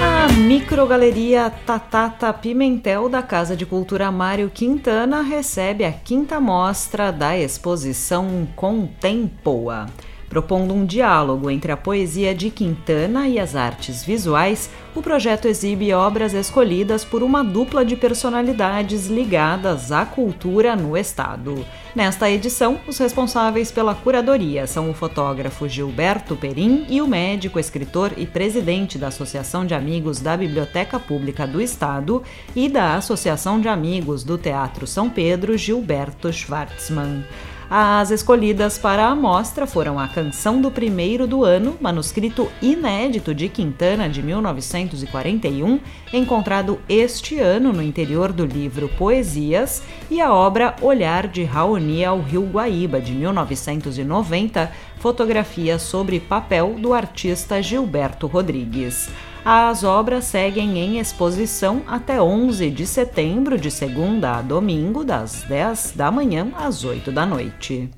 A 0.00 0.32
microgaleria 0.34 1.50
Tatata 1.50 2.32
Pimentel 2.32 3.08
da 3.08 3.20
Casa 3.20 3.56
de 3.56 3.66
Cultura 3.66 4.12
Mário 4.12 4.48
Quintana 4.48 5.22
recebe 5.22 5.84
a 5.84 5.90
quinta 5.90 6.38
mostra 6.38 7.10
da 7.10 7.36
exposição 7.36 8.46
Contempoa 8.54 9.86
propondo 10.34 10.74
um 10.74 10.84
diálogo 10.84 11.48
entre 11.48 11.70
a 11.70 11.76
poesia 11.76 12.34
de 12.34 12.50
Quintana 12.50 13.28
e 13.28 13.38
as 13.38 13.54
artes 13.54 14.02
visuais, 14.02 14.68
o 14.92 15.00
projeto 15.00 15.46
exibe 15.46 15.92
obras 15.92 16.34
escolhidas 16.34 17.04
por 17.04 17.22
uma 17.22 17.44
dupla 17.44 17.84
de 17.84 17.94
personalidades 17.94 19.06
ligadas 19.06 19.92
à 19.92 20.04
cultura 20.04 20.74
no 20.74 20.96
estado. 20.96 21.64
Nesta 21.94 22.28
edição, 22.28 22.80
os 22.84 22.98
responsáveis 22.98 23.70
pela 23.70 23.94
curadoria 23.94 24.66
são 24.66 24.90
o 24.90 24.94
fotógrafo 24.94 25.68
Gilberto 25.68 26.34
Perim 26.34 26.84
e 26.88 27.00
o 27.00 27.06
médico, 27.06 27.60
escritor 27.60 28.10
e 28.16 28.26
presidente 28.26 28.98
da 28.98 29.06
Associação 29.06 29.64
de 29.64 29.72
Amigos 29.72 30.18
da 30.18 30.36
Biblioteca 30.36 30.98
Pública 30.98 31.46
do 31.46 31.60
Estado 31.60 32.24
e 32.56 32.68
da 32.68 32.96
Associação 32.96 33.60
de 33.60 33.68
Amigos 33.68 34.24
do 34.24 34.36
Teatro 34.36 34.84
São 34.84 35.08
Pedro, 35.08 35.56
Gilberto 35.56 36.32
Schwartzmann. 36.32 37.22
As 37.70 38.10
escolhidas 38.10 38.76
para 38.76 39.06
a 39.06 39.14
mostra 39.14 39.66
foram 39.66 39.98
a 39.98 40.06
Canção 40.06 40.60
do 40.60 40.70
Primeiro 40.70 41.26
do 41.26 41.44
Ano, 41.44 41.76
manuscrito 41.80 42.50
inédito 42.60 43.34
de 43.34 43.48
Quintana 43.48 44.08
de 44.08 44.22
1941, 44.22 45.80
encontrado 46.12 46.78
este 46.88 47.38
ano 47.38 47.72
no 47.72 47.82
interior 47.82 48.32
do 48.32 48.44
livro 48.44 48.88
Poesias, 48.98 49.82
e 50.10 50.20
a 50.20 50.32
obra 50.32 50.76
Olhar 50.82 51.26
de 51.26 51.42
Raoni 51.42 52.04
ao 52.04 52.20
Rio 52.20 52.44
Guaíba, 52.44 53.00
de 53.00 53.12
1990, 53.12 54.70
fotografia 54.98 55.78
sobre 55.78 56.20
papel 56.20 56.76
do 56.78 56.92
artista 56.92 57.62
Gilberto 57.62 58.26
Rodrigues. 58.26 59.08
As 59.46 59.84
obras 59.84 60.24
seguem 60.24 60.78
em 60.78 60.98
exposição 60.98 61.82
até 61.86 62.18
11 62.18 62.70
de 62.70 62.86
setembro, 62.86 63.58
de 63.58 63.70
segunda 63.70 64.38
a 64.38 64.40
domingo, 64.40 65.04
das 65.04 65.42
10 65.42 65.92
da 65.94 66.10
manhã 66.10 66.50
às 66.56 66.82
8 66.82 67.12
da 67.12 67.26
noite. 67.26 67.90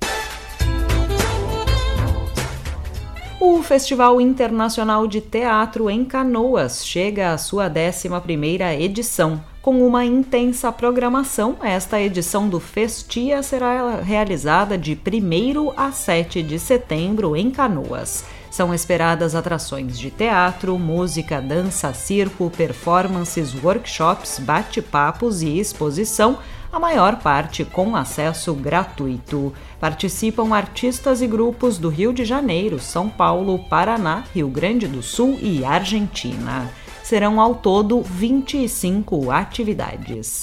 O 3.39 3.63
Festival 3.63 4.21
Internacional 4.21 5.07
de 5.07 5.21
Teatro 5.21 5.89
em 5.89 6.05
Canoas 6.05 6.85
chega 6.85 7.33
à 7.33 7.39
sua 7.39 7.71
11ª 7.71 8.81
edição. 8.81 9.41
Com 9.63 9.87
uma 9.87 10.05
intensa 10.05 10.73
programação, 10.73 11.59
esta 11.63 12.01
edição 12.01 12.49
do 12.49 12.59
Festia 12.59 13.41
será 13.45 14.01
realizada 14.01 14.77
de 14.77 14.95
1 14.95 15.73
a 15.77 15.93
7 15.93 16.43
de 16.43 16.59
setembro 16.59 17.37
em 17.37 17.53
Canoas. 17.53 18.25
São 18.51 18.73
esperadas 18.73 19.35
atrações 19.35 19.99
de 19.99 20.11
teatro, 20.11 20.79
música, 20.79 21.41
dança, 21.41 21.93
circo, 21.93 22.51
performances, 22.51 23.55
workshops, 23.63 24.39
bate-papos 24.39 25.43
e 25.43 25.59
exposição, 25.59 26.39
a 26.73 26.79
maior 26.79 27.17
parte 27.17 27.65
com 27.65 27.97
acesso 27.97 28.55
gratuito. 28.55 29.53
Participam 29.81 30.55
artistas 30.55 31.23
e 31.23 31.27
grupos 31.27 31.79
do 31.79 31.89
Rio 31.89 32.13
de 32.13 32.25
Janeiro, 32.25 32.79
São 32.79 33.09
Paulo, 33.09 33.59
Paraná, 33.69 34.25
Rio 34.35 34.49
Grande 34.49 34.87
do 34.87 35.03
Sul 35.03 35.39
e 35.41 35.65
Argentina. 35.65 36.71
Serão 37.03 37.41
ao 37.41 37.55
todo 37.55 38.03
25 38.03 39.31
atividades. 39.31 40.41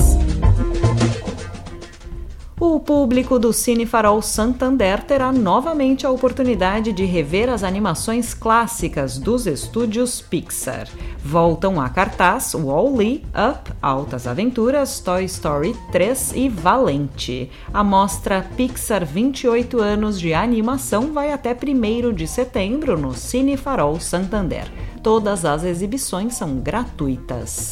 O 2.65 2.79
público 2.79 3.37
do 3.37 3.51
Cine 3.51 3.85
Farol 3.85 4.21
Santander 4.21 5.03
terá 5.03 5.33
novamente 5.33 6.07
a 6.07 6.09
oportunidade 6.09 6.93
de 6.93 7.03
rever 7.03 7.49
as 7.49 7.61
animações 7.61 8.33
clássicas 8.33 9.17
dos 9.17 9.45
estúdios 9.45 10.21
Pixar. 10.21 10.87
Voltam 11.21 11.81
a 11.81 11.89
cartaz 11.89 12.53
Wall-E, 12.53 13.21
Up, 13.51 13.69
Altas 13.81 14.25
Aventuras, 14.25 15.01
Toy 15.01 15.25
Story 15.25 15.75
3 15.91 16.31
e 16.37 16.47
Valente. 16.47 17.51
A 17.73 17.83
mostra 17.83 18.47
Pixar 18.55 19.05
28 19.05 19.81
anos 19.81 20.17
de 20.17 20.33
animação 20.33 21.11
vai 21.11 21.33
até 21.33 21.53
1 21.53 22.13
de 22.13 22.25
setembro 22.25 22.97
no 22.97 23.13
Cine 23.13 23.57
Farol 23.57 23.99
Santander. 23.99 24.71
Todas 25.03 25.43
as 25.43 25.65
exibições 25.65 26.35
são 26.35 26.55
gratuitas. 26.55 27.71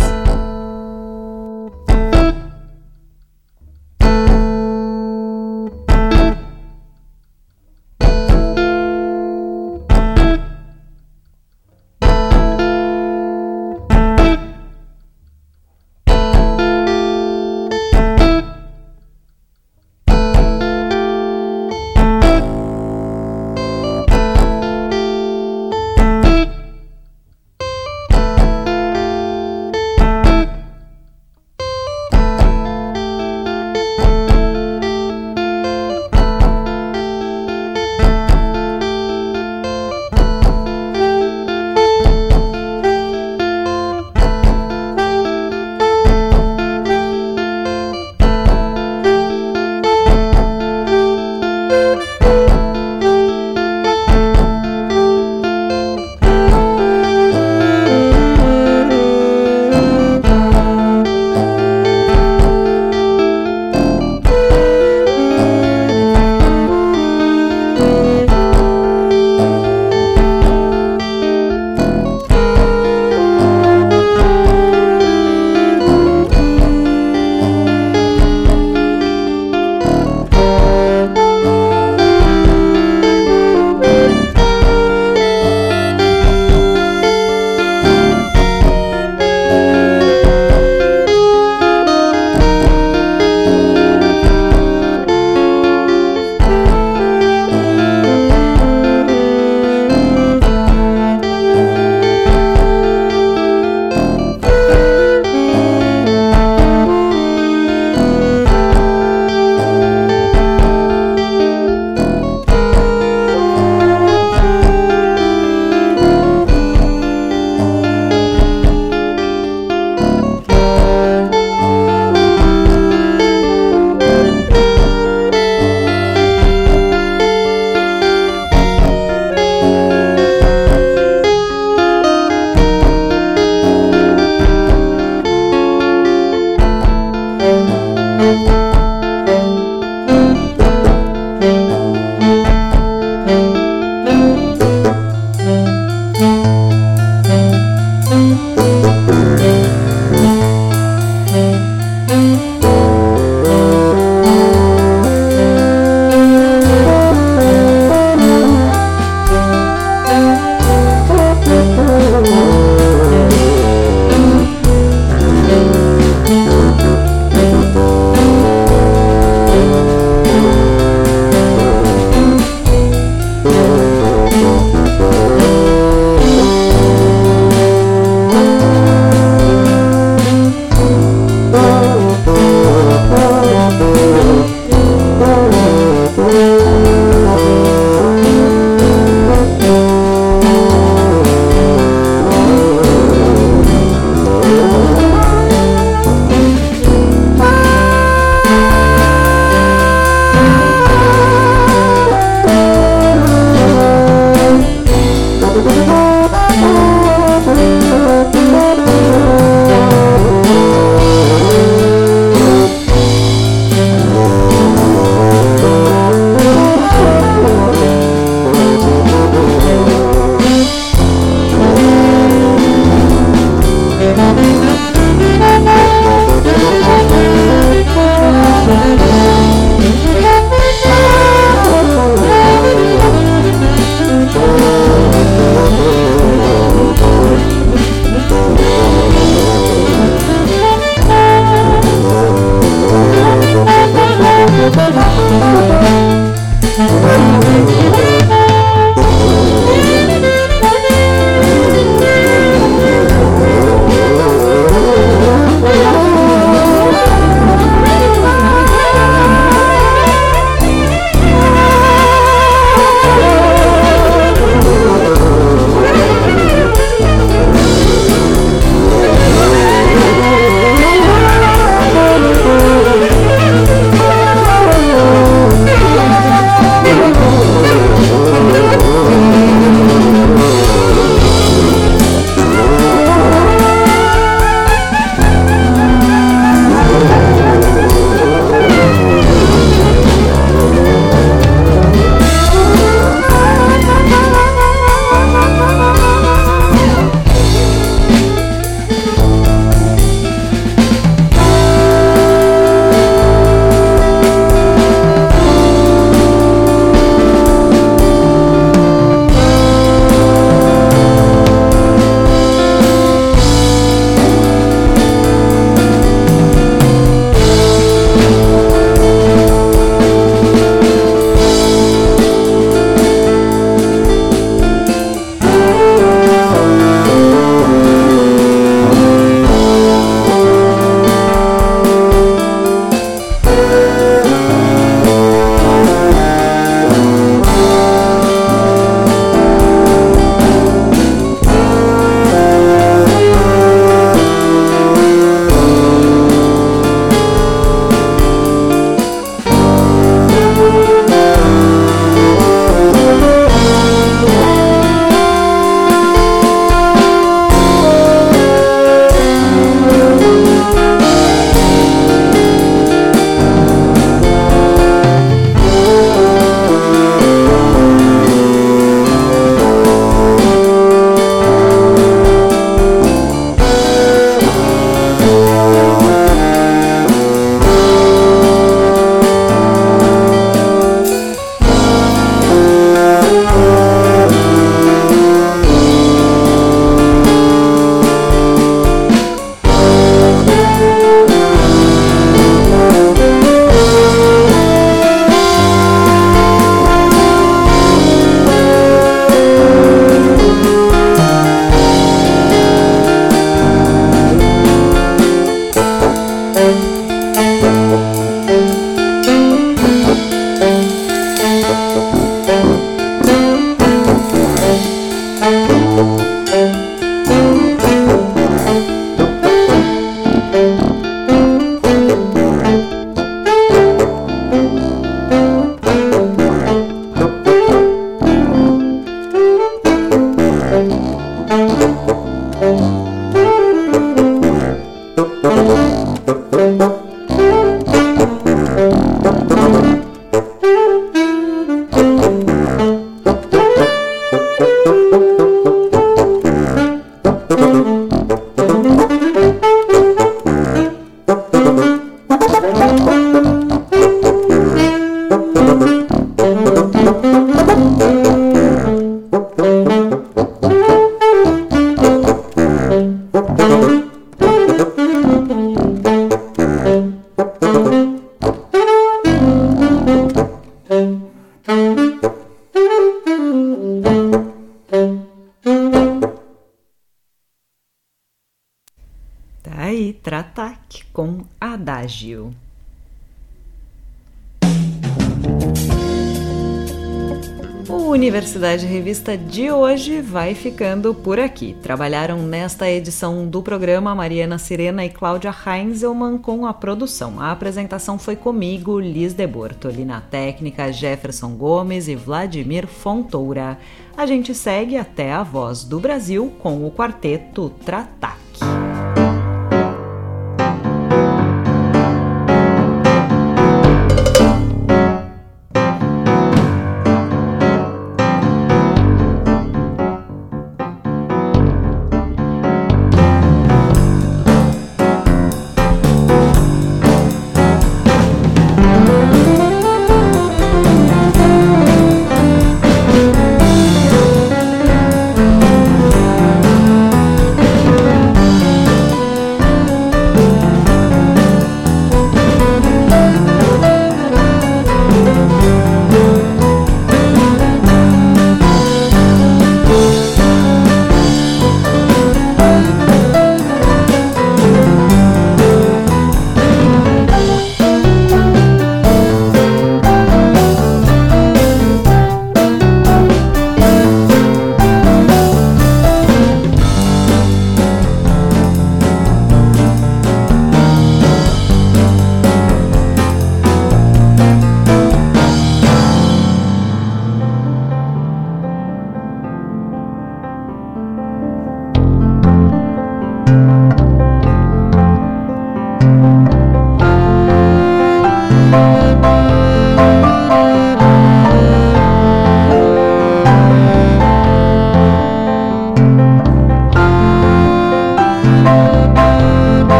Universidade 489.21 489.31
Revista 489.31 489.37
de 489.37 489.71
hoje 489.71 490.21
vai 490.21 490.55
ficando 490.55 491.13
por 491.13 491.39
aqui. 491.39 491.75
Trabalharam 491.81 492.41
nesta 492.41 492.89
edição 492.89 493.47
do 493.47 493.61
programa 493.61 494.15
Mariana 494.15 494.57
Sirena 494.57 495.05
e 495.05 495.09
Cláudia 495.09 495.53
Heinzelmann 495.53 496.37
com 496.37 496.65
a 496.65 496.73
produção. 496.73 497.39
A 497.39 497.51
apresentação 497.51 498.17
foi 498.17 498.35
comigo, 498.35 498.99
Liz 498.99 499.33
de 499.33 499.45
Bortoli, 499.45 500.05
na 500.05 500.21
técnica 500.21 500.91
Jefferson 500.91 501.55
Gomes 501.55 502.07
e 502.07 502.15
Vladimir 502.15 502.87
Fontoura. 502.87 503.77
A 504.17 504.25
gente 504.25 504.55
segue 504.55 504.97
até 504.97 505.31
a 505.31 505.43
Voz 505.43 505.83
do 505.83 505.99
Brasil 505.99 506.51
com 506.59 506.85
o 506.85 506.91
quarteto 506.91 507.69
Tratac. 507.85 508.39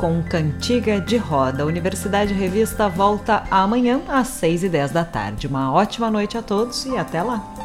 Com 0.00 0.22
Cantiga 0.22 0.98
de 0.98 1.18
Roda. 1.18 1.66
Universidade 1.66 2.32
Revista 2.32 2.88
volta 2.88 3.44
amanhã 3.50 4.00
às 4.08 4.28
6 4.28 4.64
e 4.64 4.68
10 4.70 4.92
da 4.92 5.04
tarde. 5.04 5.46
Uma 5.46 5.70
ótima 5.70 6.10
noite 6.10 6.38
a 6.38 6.42
todos 6.42 6.86
e 6.86 6.96
até 6.96 7.22
lá! 7.22 7.59